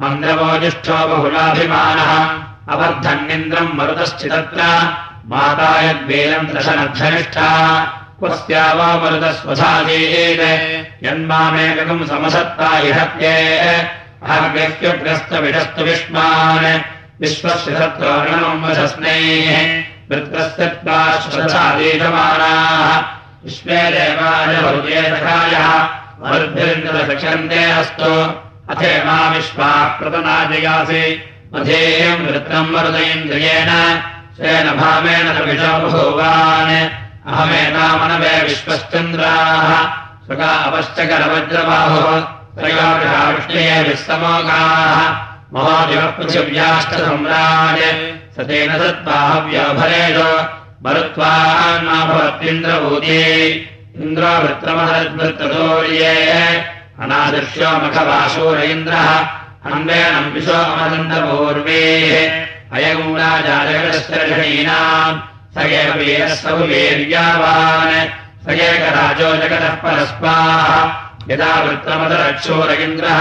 मन्द्रवोजिष्ठो 0.00 0.98
बहुलाभिमानः 1.10 2.10
अवर्धन्निन्द्रम् 2.74 3.74
मरुतश्चिदत्र 3.78 4.60
माता 5.30 5.70
यद्वीरम् 5.86 6.52
दशनद्धनिष्ठा 6.56 7.48
क्वस्या 8.18 8.64
वा 8.78 8.88
मरुतस्वधादेन 9.02 10.42
यन्मामेकम् 11.06 12.06
समसत्ता 12.12 12.68
इहत्ये 12.90 13.34
अहग्रस्त्यग्रस्तविडस्तु 14.28 15.82
विष्मान् 15.88 16.68
विश्वस्य 17.20 17.70
सत्रोणम् 17.80 18.64
वशस्नेः 18.64 19.58
वृत्रस्य 20.10 20.62
त्वाश्वसादेशमानाः 20.86 22.90
विश्वे 23.44 23.80
देवायः 23.96 24.64
मरुद्भिर्न्दशक्षन्ते 26.22 27.70
अस्तु। 27.70 28.12
अथे 28.72 29.04
मा 29.04 29.28
विश्वाः 29.28 29.84
प्रतनाजयासि 29.84 31.04
मधेयम् 31.54 32.26
वृत्रम् 32.26 32.74
वरुदयेन्द्रियेण 32.74 33.70
स्वेन 34.36 34.66
भावेन। 34.76 35.26
अहमेतामनवे 37.26 38.42
विश्वश्चन्द्राः। 38.42 40.06
स्वका 40.26 40.44
अपश्चकरवज्रबाहुः 40.44 42.20
त्रयोविषाविष्णये 42.58 43.78
विस्तमोगाः 43.88 44.98
महादिवः 45.52 46.06
पृथिव्याष्टसम्राज 46.06 47.80
स 48.34 48.36
तेन 48.48 48.70
सत्त्वाहव्यभरेष 48.78 50.16
मरुत्वान्नाभवत्विन्द्रभूते 50.86 53.20
इन्द्रावृत्रमहद्वृत्तदोर्ये 54.04 56.14
अनादृश्यो 57.02 57.70
मखवाशूर 57.82 58.58
इन्द्रः 58.60 59.08
अन्वेणम् 59.68 60.32
विशोमदन्तपूर्वेः 60.34 62.14
अयगुम् 62.76 63.18
राजाजगतश्चरषणीनाम् 63.18 65.22
स 65.54 65.56
एव 65.78 65.90
वीरः 65.98 66.32
सौवीर्यावान् 66.42 68.10
स 68.44 68.46
एकराजो 68.66 69.30
जगतः 69.36 69.74
परस्पाः। 69.84 70.68
यदा 71.32 71.52
वृत्तमदरक्षोर 71.64 72.70
इन्द्रः 72.86 73.20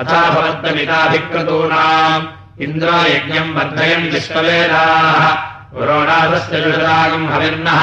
अथा 0.00 0.20
भवद्मिताभिक्रतूनाम् 0.34 2.28
इन्द्रो 2.62 2.98
यज्ञम् 3.14 3.54
वर्धयन् 3.56 4.10
विश्ववेदाः। 4.12 5.22
पुरोणाथस्य 5.72 6.54
जुषदागम् 6.60 7.30
हविर्नः 7.32 7.80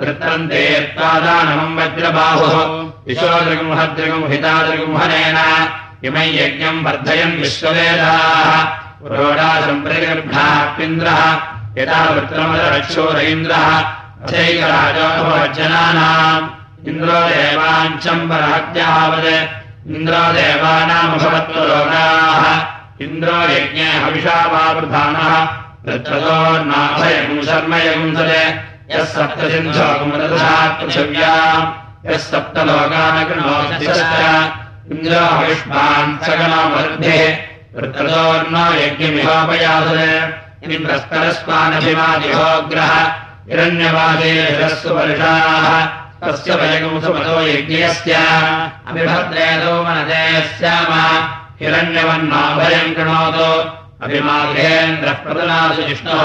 वृत्तन्ते 0.00 0.64
त्वादानमम् 0.96 1.76
वज्रबाहुः। 1.78 2.54
विशोदृगुंहद्रिगुम् 3.06 4.30
हितादृगुंहनेन 4.32 5.38
इमै 6.04 6.28
यज्ञम् 6.40 6.84
वर्धयन् 6.84 7.38
विश्ववेदाः। 7.40 8.50
यदा 11.78 12.00
वृत्तमदरक्षोर 12.14 13.16
इन्द्रः 13.32 13.68
अथैकराजोभवज्जनानाम् 14.24 16.46
इन्द्रो 23.04 23.38
यज्ञे 23.56 23.88
हविषावावृधानः 24.04 25.32
तत्ततोर्नाभयगुम् 25.84 27.46
शर्मयगुंसरे 27.48 28.42
यः 28.92 29.02
सप्तसिन्धोगुमदधात्पृथिव्याम् 29.14 31.66
यः 32.06 32.16
सप्तलोकानगणोश्च 32.30 33.86
इन्द्रो 34.92 35.22
हविष्मान् 35.38 36.12
सगणोमर्भिः 36.26 37.22
वृत्ततोर्नो 37.74 38.64
यज्ञमिहोपयासरे 38.82 40.12
इन्द्रस्तरस्मानभिमादिहोग्रह 40.74 42.92
हिरण्यवादे 43.50 44.32
हिरस्सु 44.50 44.90
वर्षाः 44.96 45.66
तस्य 46.22 46.50
वयगुंसुमतो 46.60 47.36
यज्ञस्य 47.48 48.12
अभिभद्रेदो 48.90 49.74
मनदे 49.86 50.24
स्याम 50.54 50.92
हिरण्यवन्नाभयम् 51.60 52.94
कृणोतु। 52.96 53.50
अभिमाघेन्द्रः 54.04 55.16
प्रदनासु 55.24 55.82
जिष्णुः 55.88 56.24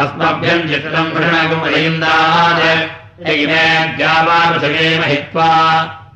अस्मभ्यम् 0.00 0.68
चित्रम् 0.68 1.10
भृणगुमयिन्दात् 1.14 2.62
यगिने 3.28 3.64
द्यावापृथिवे 3.96 4.86
महित्वा 5.00 5.48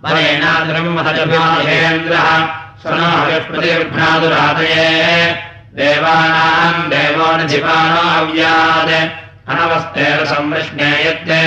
वरेणाद्रम् 0.04 0.94
महजभिमाहेन्द्रः 0.96 2.28
स्वनो 2.82 3.10
हविप्रतिर्घ्नादुरातये 3.16 4.88
देवानाम् 5.78 6.88
देवोऽनधिपानो 6.94 8.02
अव्यात् 8.16 8.92
अनवस्तेन 9.52 10.24
संवृष्णे 10.32 10.90
यत्ते 11.06 11.42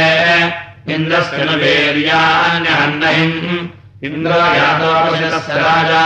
इन्द्रस्य 0.94 1.42
न 1.50 1.60
वीर्यान्यहन्नहिम् 1.66 3.38
इन्द्रो 4.08 4.42
यातोपशितस्य 4.62 5.54
राजा 5.66 6.04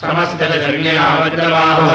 शर्यवज्रबाहुः 0.00 1.92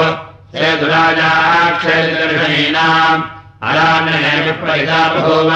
हे 0.56 0.68
दुराजाः 0.80 1.44
क्षेत्रदर्शनीनाम् 1.80 3.24
अरान्यविप्रहिता 3.70 5.00
बभूव 5.14 5.50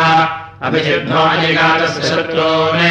अभिषिद्धोऽनिगातस्य 0.67 2.01
शत्रून्। 2.09 2.83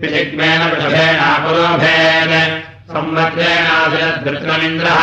विजिग्मेन 0.00 0.60
वृषभेणापुरोभेन् 0.70 2.34
संवत्रेणाधिरद्धृत्रमिन्द्रः 2.92 5.00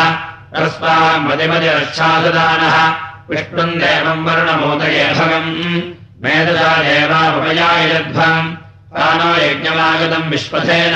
तस्मामतिमतिरच्छाददानः 0.56 2.76
विष्णुम् 3.30 3.80
देवम् 3.84 4.26
वर्णमोदये 4.26 5.06
भगम् 5.20 5.52
मेधसा 6.24 6.72
देवापयायध्वम् 6.88 8.50
तानो 8.96 9.30
यज्ञमागतम् 9.46 10.30
विश्वसेन 10.34 10.96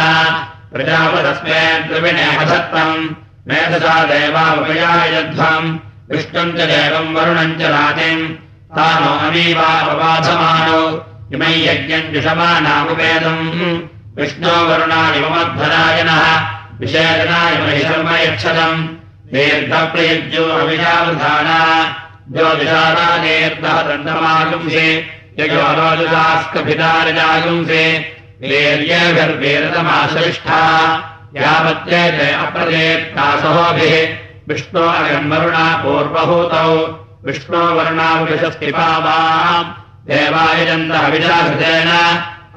प्रजापदस्मे 0.75 1.59
द्रविणेहधत्तम् 1.87 3.03
मेधसा 3.47 3.95
देवापयायध्वम् 4.11 5.67
विष्णुम् 6.11 6.55
च 6.57 6.59
देवम् 6.71 7.13
वरुणम् 7.15 7.57
च 7.59 7.61
अमीवापबाधमानो 9.25 10.81
इमै 11.35 11.53
यज्ञम् 11.67 12.11
जुषमानामुपेदम् 12.13 13.45
विष्णो 14.17 14.55
वरुणानिमध्वरायणः 14.69 16.25
विशेषणाय 16.79 17.53
महि 17.61 17.79
शर्म 17.87 18.09
यच्छतम् 18.23 18.81
दीर्घप्रयुज्यो 19.31 20.43
अभिजावधाना 20.57 21.59
ज्योतिषादानेर्दः 22.35 23.77
दण्डमागुंसे 23.87 24.87
यजोरोजुदास्कभिदारजागुंसे 25.39 27.83
वीर्यभिर्वीरतमासरिष्ठा 28.41 30.61
यावत्ये 31.35 32.03
ते 32.17 32.27
अप्रदेत्तासहोभिः 32.43 33.95
विष्णो 34.49 34.83
अगन्वरुणा 34.99 35.65
पूर्वभूतौ। 35.83 36.71
विष्णो 37.25 37.61
वर्णाविषस्तिपावाम् 37.75 39.69
देवायजन्तः 40.07 41.05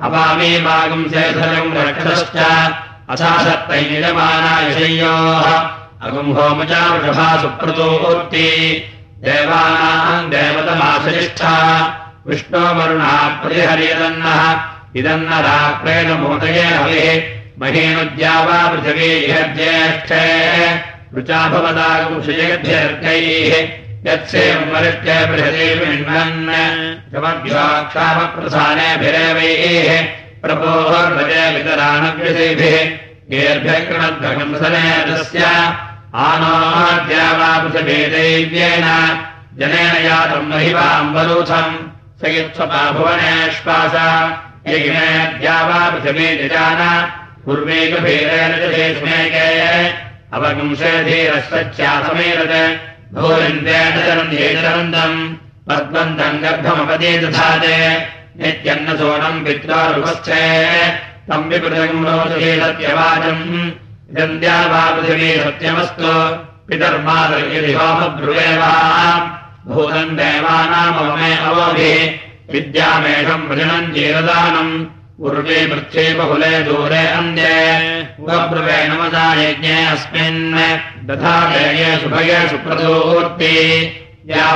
अपामी 0.07 0.51
वागुंसेधरम् 0.65 1.77
रक्षश्च 1.77 2.37
अथासत्तैनिजमानायशय्योः 3.13 5.47
अगुम्भोमचा 6.07 6.83
वृषभा 6.95 7.29
सुप्रतोक्ति 7.43 8.49
देवानाम् 9.25 10.31
देवतमासरिष्ठा 10.33 11.55
विष्णो 12.27 12.63
वरुणा 12.79 13.13
प्रतिहर्यदन्नः 13.43 14.43
इदन्न 14.99 15.31
रात्रेण 15.47 16.09
मोदये 16.21 16.69
हविः 16.77 17.09
महीनुद्यावा 17.61 18.59
पृथिवी 18.71 19.11
इह 19.31 19.39
ज्येष्ठे 19.57 20.27
रुचा 21.15 21.41
भवदागुंशयगभ्यर्कैः 21.53 23.53
यत्सेवम् 24.07 24.73
वरिष्ठे 24.73 25.17
बृहदेविण्वन् 25.31 26.39
शमभ्योक्षामप्रसानेभिरेवैः 27.13 29.91
प्रपोर्भजे 30.43 31.45
वितराणव्यसेभिः 31.55 32.77
गेर्भ्यकृणध्वंसनेतस्य 33.31 35.43
आनोद्यावापृथभेदैव्येन 36.27 38.87
जनेन 39.59 39.95
यातम् 40.07 40.51
महिवाम्बरूथम्। 40.51 41.83
स 42.21 42.23
यत्स्वपा 42.37 42.83
जजान। 46.41 46.81
पूर्वेकभेदेन 47.45 48.53
च 48.53 48.55
शेष्मेके 48.77 49.49
अवगुंसेधीरश्चासमेरत् 50.37 52.57
भूरिन्देन 53.15 53.95
चरन्ध्येचरन्दम् 54.07 55.19
पद्मन्तम् 55.69 56.41
गर्भमपदे 56.43 57.13
नित्यन्नसोनम् 58.41 59.43
पित्रोरुपस्थे 59.45 60.45
तम् 61.29 61.49
विपृतम् 61.51 62.07
रोचये 62.07 62.51
सत्यवाचम्। 62.61 63.43
वा 64.73 64.83
पृथिवी 64.95 65.31
सत्यमस्तु। 65.41 66.13
पितर्मादर्यदि 66.69 67.73
होमब्रुवेवा 67.73 68.73
भूतम् 69.67 70.17
देवानामवमे 70.17 71.31
अवोभिः 71.37 72.28
विद्यामेषम् 72.53 73.49
वृजनम् 73.49 73.93
जीरदानम् 73.93 74.87
उर्वे 75.21 75.67
पृथ्वी 75.67 76.15
बहुले 76.15 76.61
दूरे 76.61 76.99
अन्ये। 76.99 78.09
उपब्रुवे 78.21 78.89
नमदा 78.89 79.35
यज्ञे 79.35 79.87
अस्मिन्। 79.87 80.55
सुभये 81.99 82.49
सुप्रदूर्ति। 82.49 83.93
या 84.27 84.53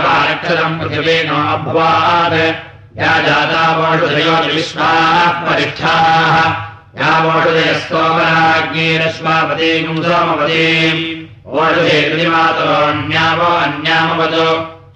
नो 1.22 1.58
या 2.98 3.20
जाता 3.20 3.76
वोषुधयो 3.76 4.54
विश्वाः 4.54 5.28
परिष्ठाः। 5.28 6.72
या 7.00 7.18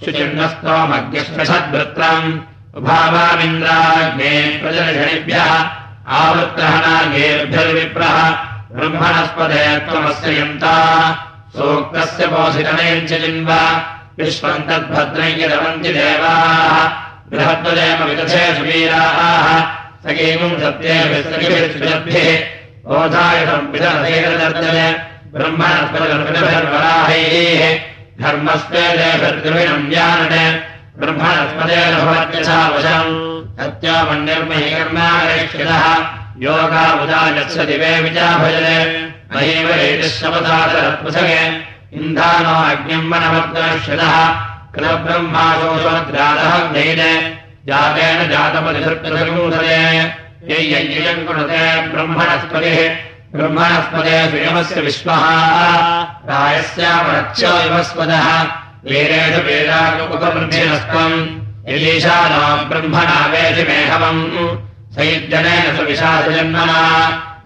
शुचिर्णस्तोमज्ञस्पृषद्वृत्रम् 0.04 2.55
उभावामिन्द्राग्ने 2.76 4.58
प्रजर्षणिभ्यः 4.62 5.70
आवृत्तहनागेभ्यर्विप्रः 6.08 8.38
ब्रह्मणस्पदे 8.72 9.78
त्वमस्य 9.78 10.40
यन्ता। 10.40 10.76
सूक्तस्य 11.56 12.26
जिन्व 13.06 13.80
विश्वम् 14.18 14.62
तद्भद्रय्यरवन्ति 14.68 15.92
देवाः। 15.92 16.90
बृहद्वदेव 17.30 18.04
विदधे 18.04 18.54
सुवीराः 18.54 19.64
सत्येभिः 20.62 22.56
ब्रह्मणस्पदेशम् 31.00 33.12
सत्यामन्यर्महिकर्मारेक्षितः 33.58 35.84
योगाबुधा 36.44 37.20
यस्य 37.36 37.60
दिवे 37.64 37.92
विचाभजने 38.00 38.78
मयैव 39.34 39.68
एतिश्रमदातरत्पृथगे 39.70 41.42
इन्धानो 41.98 42.56
अग्निम् 42.72 43.12
कृतब्रह्माशोषोद्रातः 44.74 46.54
ज्ञैन 46.72 47.00
जातेन 47.68 48.18
जातपतिधृत्पृथगूतये 48.30 49.82
यय्ययम् 50.50 51.26
कुणते 51.26 51.62
ब्रह्मणस्पतिः। 51.88 52.78
ब्रह्मणस्पदे 53.34 54.18
सुयमस्य 54.30 54.80
विश्वः। 54.80 55.22
रायस्यामरच्यो 56.30 57.52
विवस्पदः 57.62 58.26
वीरेषु 58.84 59.40
वेदानुपवृद्धिरस्त्वम् 59.46 61.16
यदीशानो 61.72 62.42
ब्रह्मणावेशि 62.68 63.62
मेहवम् 63.68 64.22
सयुज्जनेन 64.94 65.66
सुविशासजन्मना 65.76 66.80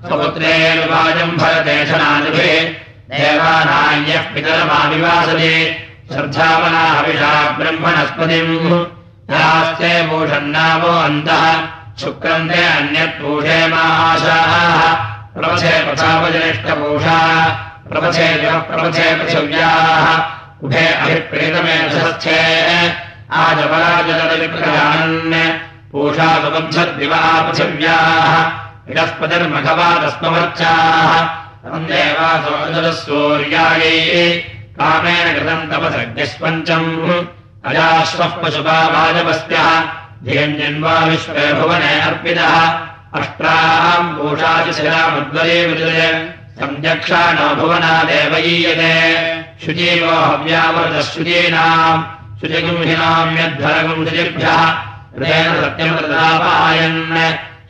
स्वपुत्रेऽनुवाजम् 0.06 1.38
भरदेशनादिभिः 1.40 2.62
देवानान्यः 3.10 4.24
पितरमाविवासति 4.34 5.54
श्रद्धावना 6.12 6.84
हविषा 6.94 7.34
ब्रह्मणस्पतिम्। 7.58 8.54
यास्ते 9.34 9.92
भूषन्नावो 10.08 10.94
अन्तः। 11.08 11.44
शुक्रन्ते 12.00 12.60
अन्यत्पूषे 12.64 13.56
माशाः 13.68 14.52
प्रवचे 15.34 15.72
प्रतापजनिष्ठपूषा 15.86 17.18
प्रवचे 17.88 18.28
प्रवचे 18.68 19.06
पृथिव्याः 19.18 20.39
उभे 20.64 20.86
अभिप्रेतमे 21.02 21.76
दशस्थे 21.88 22.38
आजपराजदविप्रजानन् 23.42 25.34
पूषा 25.92 26.28
सुलब्धद्विवा 26.42 27.22
पृथिव्याः 27.44 28.32
इडस्पतिर्मघवादस्मवर्चाः 28.90 31.12
तम् 31.64 31.88
देवासोदरसूर्यायै 31.90 33.94
कामेण 34.76 35.26
कृतम् 35.36 35.68
तपसर्गस्पञ्चम् 35.70 36.90
अजाश्वः 37.68 38.32
पशुपावाजपस्त्यः 38.42 39.68
धेन्यन्वा 40.26 40.94
विश्वे 41.08 41.44
भुवने 41.60 41.92
अर्पितः 42.08 42.54
अष्टाम् 43.20 44.14
पूषादिशिलामुद्वये 44.16 45.58
विजय। 45.70 46.00
सञ्जक्षा 46.58 47.22
नो 47.36 47.46
भुवना 47.60 47.92
देवयीयते 48.10 48.94
शुचीवो 49.64 50.14
हव्यावृतश्रुतीनाम् 50.30 52.02
शुचिगुंहिनाम् 52.40 53.38
यद्धरगुम् 53.38 54.06
शुचिभ्यः 54.08 54.60
हृदयेन 55.14 55.52
सत्यमृतापायन् 55.60 57.00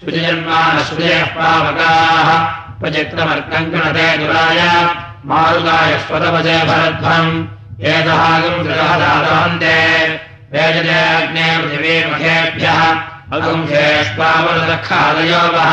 शुचिजन्मानश्रुतयः 0.00 1.24
पावकाः। 1.36 2.28
प्रचित्रमर्कम् 2.80 3.70
गणते 3.72 4.08
दुराय 4.18 4.60
मारुताय 5.28 5.92
स्वतवचे 6.06 6.56
भरध्वम् 6.68 7.32
एतहागम् 7.92 8.62
दृढः 8.64 8.92
दादवन्ते 9.02 9.76
वेजते 10.52 10.98
अग्ने 11.16 11.46
पृथिवीर्मखेभ्यः 11.62 12.80
अगुंशेष्वावृतखादयो 13.36 14.62
वः 15.54 15.72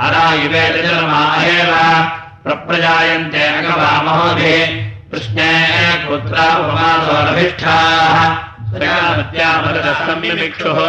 अरा 0.00 0.32
इमे 0.32 0.68
जलमा 0.68 1.44
एव। 1.44 1.72
प्रप्रजायन्ते 2.44 3.38
अगवामहोभिः 3.38 4.66
कृष्णे 5.10 5.52
पुत्रा 6.08 6.56
उपमासोरभिष्ठाः। 6.56 8.16
सम्यमिक्षुः 9.92 10.80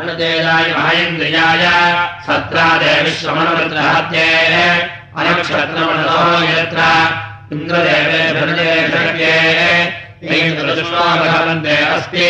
अनुदेयाय 0.00 0.74
महेन्द्रियाय। 0.78 1.64
सत्रादे 2.26 3.02
विश्वमनुवृत्रहत्ये 3.02 4.30
अनक्षत्रमणो 5.18 6.42
यत्र। 6.42 6.80
इन्द्रदेवे 7.52 8.40
भरदेशक्ये 8.40 9.36
भवन्ते 11.32 11.76
अस्ति। 11.76 12.28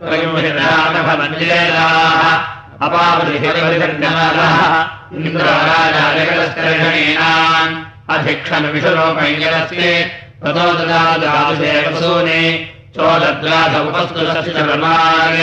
प्रयुहिरामभवन्येलाः 0.00 2.59
उपस्तुतश्चरमान् 13.88 15.40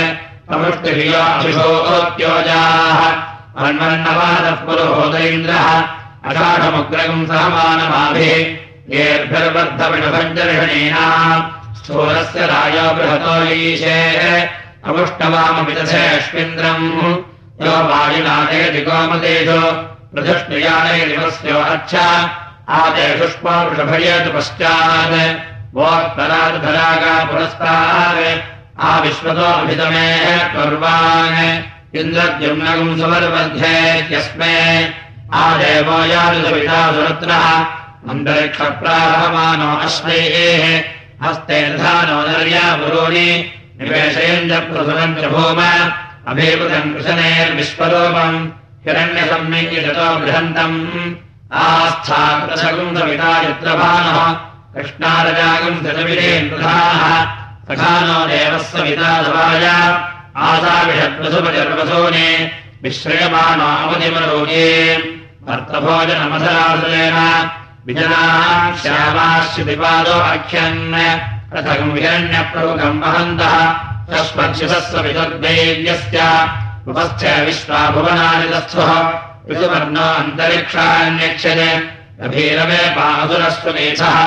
प्रमुष्टिभियोऽभिषोत्योजाः 0.48 3.00
मन्वन्नवादः 3.62 4.58
पुरोहोदैन्द्रः 4.66 5.68
अषाढमुग्रगम् 6.30 7.28
सहमानमाभिः 7.30 8.36
येर्भिर्वर्धविषभञ्जर्षणीनाम् 8.98 11.46
स्थूलस्य 11.78 12.40
रायो 12.52 12.86
बृहतो 12.98 13.36
ईशेः 13.62 14.22
अमुष्टवामविदधेष्विन्द्रम् 14.86 16.92
यो 17.66 17.76
वायुनादेति 17.90 18.82
गोमतेषु 18.82 19.62
प्रधुष्णुयानैरिवस्यो 20.14 21.60
अच्छ 21.60 21.96
आदेशुष्पावृषभयेतु 22.70 24.38
पश्चात्। 24.38 25.76
वोत्तराधरागा 25.76 27.26
पुरस्तात् 27.26 28.44
आविश्वतोऽभितमेः 28.80 30.48
कर्वान्। 30.48 31.64
इन्द्रद्युम्नगम् 31.96 33.00
सुवर्मध्ये 33.00 34.02
आदेवो 35.34 36.06
यादुसविता 36.06 36.94
सुरत्रः। 36.94 37.66
अन्तरिक्षप्रारहमानो 38.10 39.78
अश्वैः। 39.78 40.84
हस्ते 41.24 41.78
धानो 41.78 42.22
नर्या 42.22 42.76
पुरोणि 42.76 43.54
निवेशयम् 43.82 44.50
च 44.50 44.54
प्रसुरम् 44.54 45.16
च 45.16 45.26
भूम 45.26 45.66
अभिवृतम् 46.28 46.94
कृशनेर्विश्वरूपम्। 46.94 48.50
हिरण्यसम्यङ्गितो 48.88 50.18
बृहन्तम्। 50.18 51.16
आस्थाकृतसगुम् 51.54 52.98
सविता 52.98 53.42
यत्रभानः। 53.42 54.40
कृष्णारजागम् 54.74 55.78
सजविरेन्द्रधाः 55.78 57.26
सखानो 57.68 58.28
देवः 58.28 58.58
सविता 58.58 59.24
सवाय 59.24 59.66
आसाविषद्वसुपजर्वसूनि। 60.36 62.52
विश्रयमाणावधिमरोगे 62.84 64.98
भर्तभोजनमसरासुलेन। 65.48 67.50
विजनाः 67.86 68.76
श्यामाश्रिपादो 68.76 70.12
आख्यन् 70.12 71.37
रथगम् 71.56 71.94
हिरण्यप्रमुखम् 71.98 73.02
वहन्तः 73.04 73.56
तस्मक्षिसस्व 74.12 74.98
विदुर्दैव्यस्य 75.06 76.20
उपस्थ 76.92 77.24
विश्वा 77.48 77.80
भुवनानि 77.96 78.48
तस्थः 78.54 78.92
ऋतुवर्णो 79.52 80.08
अन्तरिक्षान्यक्षते 80.20 81.70
अभीरवे 82.26 82.82
पासुरस्वमेधः 82.98 84.18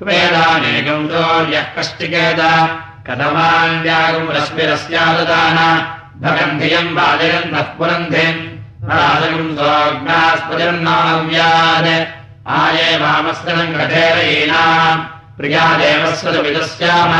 क्वेदानेकम् 0.00 1.08
चोर्यः 1.10 1.66
कष्टिकेत 1.76 2.40
कथमान्यागम् 3.08 4.32
रश्मिरस्याददान 4.36 5.58
भगन्धियम् 6.24 6.94
वाजयन्तः 6.98 7.68
पुरन्धिम् 7.78 8.46
आये 12.58 12.90
वामस्तनम् 13.02 13.74
कठेरयीनाम् 13.78 15.17
प्रिया 15.38 15.74
देवस्वविदस्याम 15.76 17.12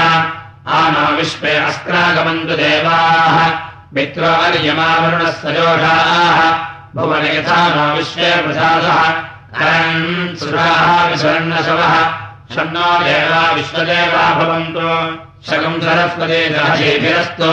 आनो 0.68 1.16
विश्वे 1.16 1.57
अस्त्रागमन्तु 1.57 2.54
देवाः। 2.54 3.50
मित्रोर्यमावरुणः 3.94 5.31
सजोषाः 5.31 6.38
भुवन 6.96 7.26
यथा 7.26 7.61
नो 7.68 7.96
विश्वे 7.96 8.42
प्रसादः। 8.42 9.02
सुराः 10.37 11.14
देवा 13.04 13.50
विश्वदेवा 13.50 14.35
भवन्तु। 14.35 14.88
शकम् 15.50 15.81
सरस्वते 15.81 16.54
सहजेभिरस्तु 16.57 17.52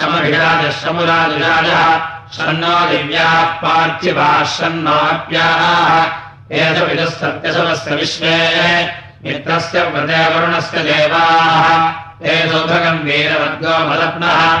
शमभिराजः 0.00 0.70
शमुराजुराजः। 0.70 2.00
षण्णो 2.36 2.88
दिव्याः 2.90 3.44
पार्थिवाः 3.44 4.44
षण्णोऽप्याः 4.44 6.04
एतविदः 6.52 7.06
सत्यशवस्य 7.06 7.94
विश्वे 7.94 9.01
मित्रस्य 9.24 9.82
व्रते 9.82 10.34
वरुणस्य 10.34 10.78
देवाः। 10.78 11.92
ते 12.22 12.50
सौभगम् 12.50 13.04
वीरवर्गो 13.04 13.90
मदप्नः। 13.90 14.58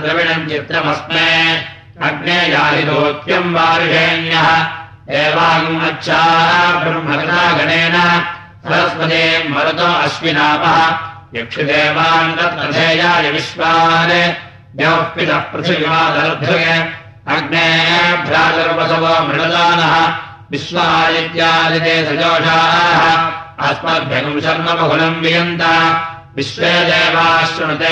द्रविणम् 0.00 0.48
चित्रमस्मे। 0.48 1.62
अग्ने 2.02 2.32
याहितोत्यम् 2.32 3.54
वारुषेण्यः 3.54 4.66
एवागम् 5.10 5.82
अच्छाः 5.82 6.72
ब्रह्मगता 6.72 7.52
गणेन। 7.52 8.24
सरस्वते 8.64 9.48
मरुतो 9.48 9.84
अश्विनामः 9.84 10.98
यक्षिदेवान् 11.34 12.36
तत्कथेयाय 12.36 13.30
विश्वान्। 13.30 14.32
द्यौः 14.76 14.96
पितः 14.96 15.38
पृथिवीमादर्भृग 15.38 16.92
अग्नेभ्राजर्वसवो 17.28 19.28
मृडदानः 19.28 20.16
विश्वादित्यादिते 20.50 22.04
सजोषाः 22.04 23.41
अस्मद्भ्यगुम् 23.62 24.40
शर्म 24.40 24.64
बहुलम् 24.64 25.22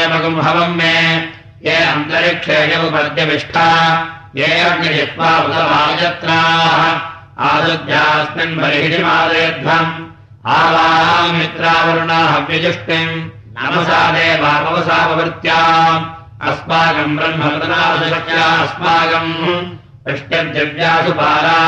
मगुम् 0.07 0.41
हवम् 0.41 0.77
मे। 0.77 1.17
ये 1.67 1.77
अन्तरिक्षे 1.77 2.75
यमुपद्यविष्ठा। 2.75 3.67
ये 4.37 4.61
बर्हिमादयध्वम् 8.59 9.93
आवामित्रावरुणाः 10.47 12.39
व्यजुष्टिम् 12.39 13.29
नमसा 13.59 14.11
देवापवसापवृत्त्याम् 14.11 16.05
अस्माकम् 16.49 17.17
ब्रह्मकृतनाशक्त्या 17.17 18.45
अस्माकम्। 18.45 19.33
पृष्ट्यद्यव्यासु 20.05 21.13
पारा। 21.13 21.59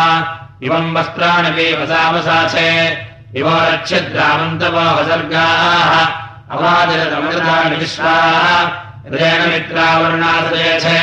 इमम् 0.62 0.96
वस्त्राणि 0.96 1.50
वसावसाचे 1.72 3.11
इवो 3.40 3.54
रक्षद्रामन्तवसर्गाः 3.72 5.92
अवादिरतमृतानि 6.54 7.76
विश्वाः 7.82 8.34
हृदयेन 9.04 9.42
मित्रावरुणासयेछे 9.52 10.98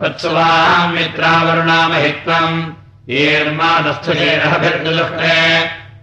तत्सुवाहम् 0.00 0.94
मित्रावरुणामहित्वम् 0.96 2.56
येर्मादस्थुचेरभिर्दुलुक्ते 3.14 5.36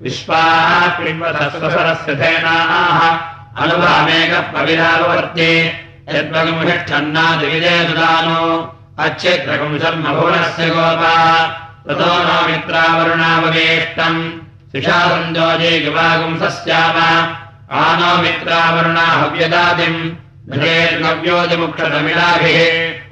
विश्वाः 0.06 0.69
दुदानो 7.88 8.41
अच्छेत्रगुम् 9.06 9.80
शर्मभुवनस्य 9.82 10.65
गोपा 10.76 11.15
ततो 11.88 12.12
नो 12.28 12.38
मित्रावरुणाववेष्टम् 12.48 14.22
शिषासञ्जोजे 14.71 15.79
गिवागुंसस्याम 15.79 16.97
आनो 17.77 18.21
मित्रावरुणा 18.21 19.01
हव्यदादिम् 19.01 20.12
घृतेर्गव्योतिमुक्षतमिलाभिः 20.49 22.60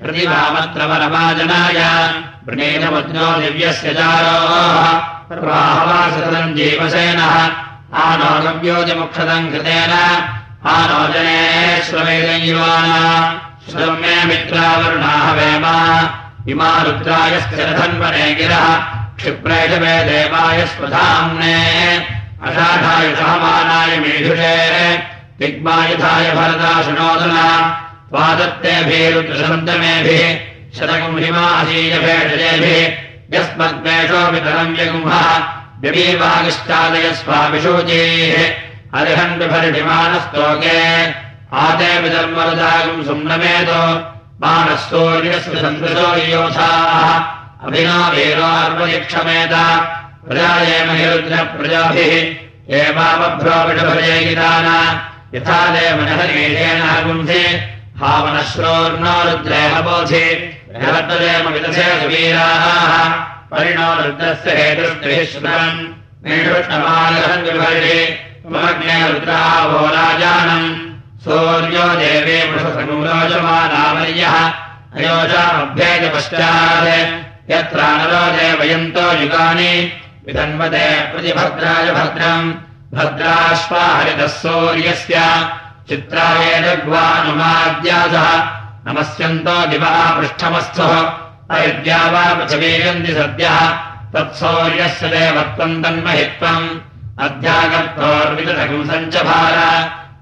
प्रतिभामत्रवरमाजनाय 0.01 1.79
वृणेनमज्ञो 2.47 3.41
दिव्यस्य 3.41 3.93
जारोः। 3.93 4.85
प्रवाहवासतम् 5.29 6.55
जीवसेनः। 6.55 7.35
आनो 8.03 8.41
गव्योतिमुक्षतम् 8.41 9.51
कृतेन 9.51 9.93
आनो 10.65 11.07
युवाना। 12.45 12.97
मित्रावरुणाः 14.25 15.31
इमा 16.47 16.81
रुद्रायस्य 16.81 17.63
रथन्वने 17.63 18.35
गिरः। 18.35 18.96
क्षिप्रेष 19.19 19.71
मे 19.81 19.93
देवाय 20.07 20.59
स्वधाम्ने 20.73 21.55
अषाढाय 22.47 23.07
सहमानाय 23.15 23.93
मेधुषे, 23.99 24.57
दिग्मायुधाय 25.39 26.27
भरता 26.37 26.73
शृणोदना 26.83 27.45
त्वादत्तेभिरुद्रसन्तमेभिः 28.09 30.25
शतकम् 30.77 31.21
हिमासीयभेषजेभिः 31.23 32.91
यस्मद्वेषोऽपितरम् 33.33 34.75
व्यगुंहः 34.75 35.27
व्यवीवागिष्टादय 35.81 37.05
स्वाभिषूचीः 37.21 38.35
अर्हन् 38.99 39.37
बिभर्षिमानस्तोके 39.39 40.77
आते 41.63 41.91
विधर्मरदागम् 42.03 43.05
सुम्नमेतो 43.09 43.81
मानः 44.43 44.79
सूर्यस्य 44.85 45.55
सन्दृशो 45.63 46.07
अभिना 47.65 47.97
वीरोर्वयक्षमेत 48.13 49.53
प्रजायेमहिरुद्रप्रजाभिः 50.25 52.13
एवामभ्रोविषभजयगिदान 52.79 54.67
यथा 55.35 55.59
देवनहरीषेण 55.75 56.81
गुंसि 57.05 57.43
हावनश्रोर्नो 58.01 59.15
रुद्रेह 59.27 59.73
बोधि। 59.87 60.25
जगत्तदेम 60.81 61.45
विदधे 61.53 61.87
सुवीराः 62.01 62.93
परिणो 63.51 63.89
रुद्रस्य 64.01 64.49
हेतुष्टिः 64.59 65.19
श्रुतम्। 65.31 65.77
निष्टमानहन् 66.27 67.45
विभर्षि 67.47 67.99
ममज्ञे 68.51 68.97
रुद्रावो 69.11 69.81
राजानम् 69.97 70.69
सूर्यो 71.23 71.87
देवे 72.01 72.39
वृषसङ्गोचमानामर्यः 72.49 74.35
अयोजामभ्येज 74.97 76.03
पश्चात् 76.13 77.26
यत्रानरो 77.50 78.22
देवयन्तो 78.36 79.06
युगानि 79.22 79.72
विधन्वते 80.26 80.86
प्रतिभद्राय 81.12 81.86
भद्रम् 81.98 82.48
भद्राश्वा 82.96 83.84
हरितः 83.96 84.30
सूर्यस्य 84.40 85.16
चित्राय 85.88 86.44
जग्वानुमाद्यासः 86.66 88.28
नमस्यन्तो 88.86 89.56
दिवः 89.70 89.96
पृष्ठमस्थः 90.18 90.92
अविद्या 91.56 92.00
वा 92.12 92.24
पृथिवीयन्ति 92.38 93.12
सद्यः 93.18 93.58
तत्सौर्यस्य 94.14 95.04
देवत्वम् 95.14 95.80
तन्महित्वम् 95.84 96.68
अध्यागर्तोर्विदधगम् 97.26 98.88
सञ्चभार 98.90 99.56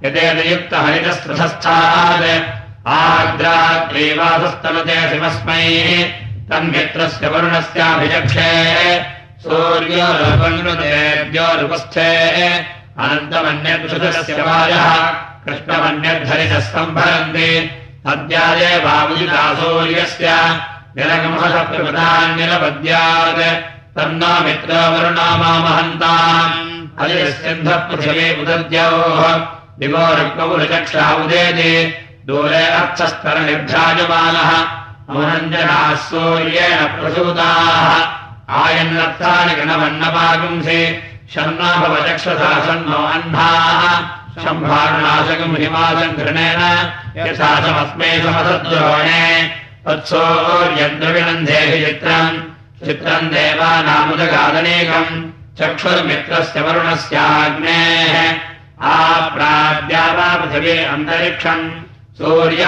यदेदयुक्तहरितस्पृशस्थात् 0.05 2.27
आग्राग्रीवासस्तलते 3.01 4.99
शिवस्मै 5.11 5.67
तन्मित्रस्य 6.52 7.28
वरुणस्याभिचक्षे। 7.28 8.52
अनन्तमन्यद्षुतस्य 13.00 14.34
वायः 14.34 15.14
कृष्णमन्यद्धरितः 15.46 16.60
सम्भरन्ति 16.60 17.72
हरिस्यन्धः 27.00 27.76
पृथिवी 27.76 28.42
उदद्योः। 28.42 29.48
दिवो 29.80 30.16
रुक्मपुरचक्षा 30.16 31.14
उदेति। 31.14 31.94
दूरे 32.26 32.68
अर्थस्तरनिर्भ्राजमानः 32.68 34.85
मनञ्जनाः 35.10 35.96
सूर्येण 35.96 36.86
प्रसूताः 36.86 38.16
शम्भारुणाशकम् 44.44 45.58
हिमासम् 45.58 46.16
घृणेन 46.16 46.62
यथासमस्मै 47.18 48.22
समसद्रोणे 48.22 49.52
तत्सोर्यद्रविनन्देहि 49.88 51.86
चित्रम्। 51.86 52.42
चित्रम् 52.86 53.30
देवानामुदगादनेकम्। 53.30 54.22
चक्षुर्मित्रस्य 55.60 56.62
वरुणस्याग्नेः। 56.62 58.36
आप्राद्या 58.82 60.06
वा 60.08 60.36
पृथिवी 60.36 60.84
अन्तरिक्षम् 60.84 61.85
सूर्य 62.18 62.64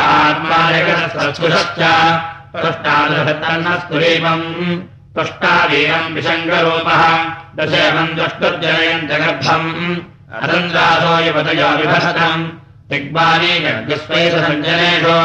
तुष्टावीरम् 5.16 6.14
विशङ्गरूपः। 6.14 7.24
दशमम् 7.56 8.16
द्रष्टुर्जनयम् 8.16 9.08
जगर्भम् 9.08 9.96
अनन्दासो 10.42 11.26
युवतयो 11.26 11.70
विभस्तम्। 11.78 12.50
दिग्बाली 12.90 13.60
गर्गस्वैसञ्जनेषु 13.60 15.16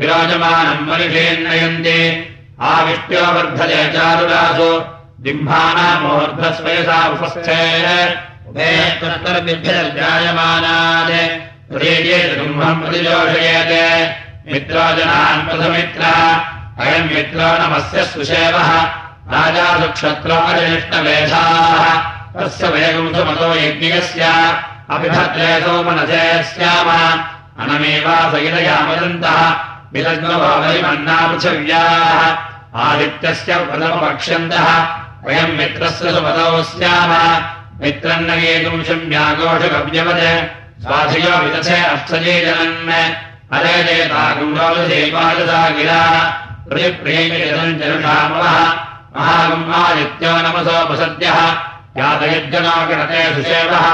विराजमानम् 0.00 0.88
मनुषेन्नयन्ति। 0.88 2.26
आविष्ट्यो 2.60 3.24
वर्धते 3.32 3.92
चारुरासु 3.92 4.70
दिम्भानामोर्ध्वस्वयसा 5.22 7.08
उपस्थे। 7.08 7.70
जायमानात् 9.96 11.49
ब्रह्मम् 11.70 12.82
प्रतिजोषयेत्। 12.82 14.52
मित्रोजनान् 14.52 15.48
प्रथमित्र। 15.48 16.02
अयम् 16.80 17.14
मित्रो 17.14 17.48
नमस्य 17.62 18.04
सुषेवः। 18.04 18.82
राजा 19.34 19.78
तस्य 22.36 22.68
वेगुंसमतो 22.68 23.54
यज्ञस्य 23.54 24.22
अभिभद्रे 24.90 25.60
सोमनसे 25.60 26.42
स्याम। 26.42 26.88
वदन्तः 28.90 29.54
विलग्नभावैमन्ना 29.92 31.28
पृथिव्याः। 31.28 32.36
आदित्यस्य 32.74 33.56
प्रथमपक्ष्यन्तः 33.56 34.86
वयम् 35.24 35.56
मित्रस्य 35.58 36.10
सुपदौ 36.10 36.62
स्याम। 36.62 37.12
मित्रम् 37.82 38.26
न 38.26 38.30
येतुम् 38.30 38.84
शम्याघोषगव्यवत् 38.84 40.59
स्वाधियो 40.82 41.32
विदथे 41.44 41.78
अस्थजीजनन् 41.92 42.76
अरे 43.56 43.74
चेताकुण्डोलदेवाददागिरा 43.86 46.02
प्रियप्रियमिदञ्जनुषामवः 46.70 48.56
महागम्मादित्यो 49.16 50.32
नमसोपसद्यः 50.44 51.38
यातयज्जनो 52.00 52.74
सुषेवः 53.36 53.86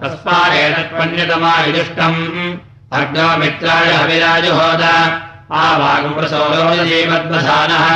तस्मादेतत्पन्यतमा 0.00 1.52
युजुष्टम् 1.66 2.20
अग्नो 2.98 3.28
मित्राय 3.42 3.88
हविराजुहोद। 4.00 4.82
आवागुप्रसोदोजीवद्वसानः 5.62 7.86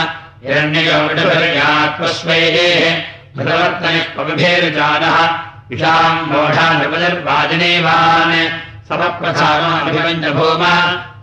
हिरण्ययो 0.46 0.98
विडभिर्यात्मस्वैः 1.08 2.56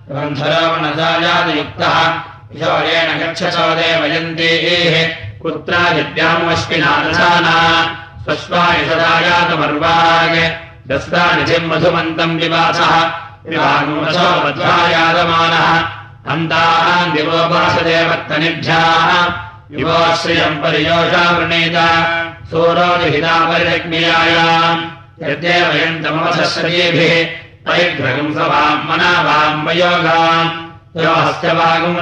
ग्रन्थरोमणसायादयुक्तः 0.09 1.97
किशोरेण 2.51 3.09
गच्छसो 3.19 3.75
देवयन्तीः। 3.75 4.95
कुत्रादिद्यामश्विनादशाना 5.41 7.55
स्वश्वायसदायातमर्वाग 8.23 10.33
दस्रानिधिम् 10.87 11.69
मधुमन्तम् 11.69 12.39
विवासः। 12.39 12.93
अन्तान् 16.27 17.15
दिवोपासदेवत्तनिभ्याः। 17.15 19.27
युवोश्रियम् 19.71 20.63
परियोषा 20.63 21.31
वृणीत 21.31 21.77
सूरोहितापरिलग्मीयायाम् 22.53 24.81
यद्देव 25.21 25.65
वयम् 25.73 26.01
तमवसस्वतीभिः 26.03 27.13
परिग्रहम् 27.67 28.35
सवाम् 28.37 28.85
मनावाम् 28.89 29.63
वयोगाम् 29.67 30.51
यो 31.03 31.13
हस्य 31.25 31.49
वागम् 31.59 31.99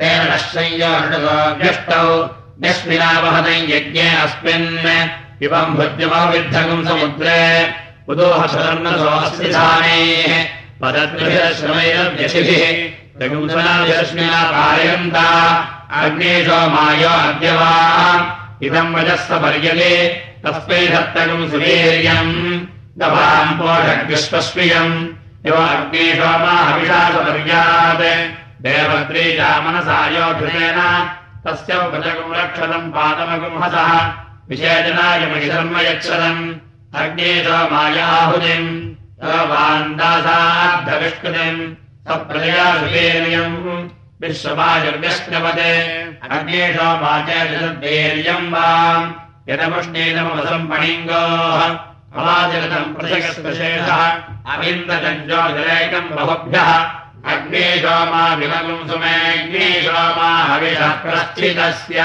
तेन 0.00 0.20
नश्चय्योष्टौ 0.32 2.08
न्यस्मिनावहनम् 2.62 3.68
यज्ञे 3.72 4.06
अस्मिन् 4.24 4.68
इवम् 5.44 5.74
भुज्यमविद्धगम् 5.76 6.86
समुद्रे 6.88 7.40
उदोहसुरन्नसोऽस्तिधानेः 8.10 10.32
पदद्भिः 10.80 11.36
श्रमैरव्यशिभिः 11.58 12.64
जगुंसनाभिरश्मिना 13.20 14.40
पारयन्ता 14.54 15.26
अग्नेशो 15.92 16.58
मायो 16.70 17.08
अद्यवा। 17.08 17.72
इदम् 18.62 18.94
वजस्व 18.94 19.38
पर्यते 19.42 19.92
तस्मै 20.44 20.80
धत्तगम् 20.88 21.48
सुवीर्यम्। 21.50 22.32
यो 25.46 25.54
अग्नेशो 25.54 26.30
मा 26.42 26.54
अविशासपर्यात् 26.72 28.04
देवत्रीजा 28.62 29.50
मनसा 29.60 29.98
यो 30.14 30.26
घृतेन 30.40 30.78
तस्य 31.44 31.70
उपजगम् 31.74 32.36
रक्षतम् 32.38 32.92
पादमगुंहसः 32.94 33.90
विषेचनाय 34.48 35.20
महिधर्म 35.32 35.74
यच्छदम्। 35.80 36.40
अग्नेशो 37.00 37.58
मायाहुतिम् 37.72 38.68
वान्दासार्धविष्कृतिम् 39.50 41.60
सप्रजया 42.06 42.66
सुवीर्यम् 42.80 43.56
विश्वमायुर्व्यश्नवते 44.22 45.72
अग्नेशो 46.22 46.88
वाचर्यम् 47.02 48.52
वा। 48.52 48.66
यदमुष्णीनमवसम् 49.48 50.68
पणिङ्गोः 50.70 51.62
अवाचरतम् 52.18 52.94
प्रजगस्पशेषः 52.94 54.02
अविन्दजञ्जोजलैकम् 54.52 56.12
बहुभ्यः 56.16 56.70
अग्नेशो 57.32 57.96
मा 58.12 58.22
विमगुम् 58.34 58.88
सुमेऽग्नेशो 58.88 60.02
मा 60.18 60.30
हविषः 60.50 60.92
प्रस्थितस्य 61.04 62.00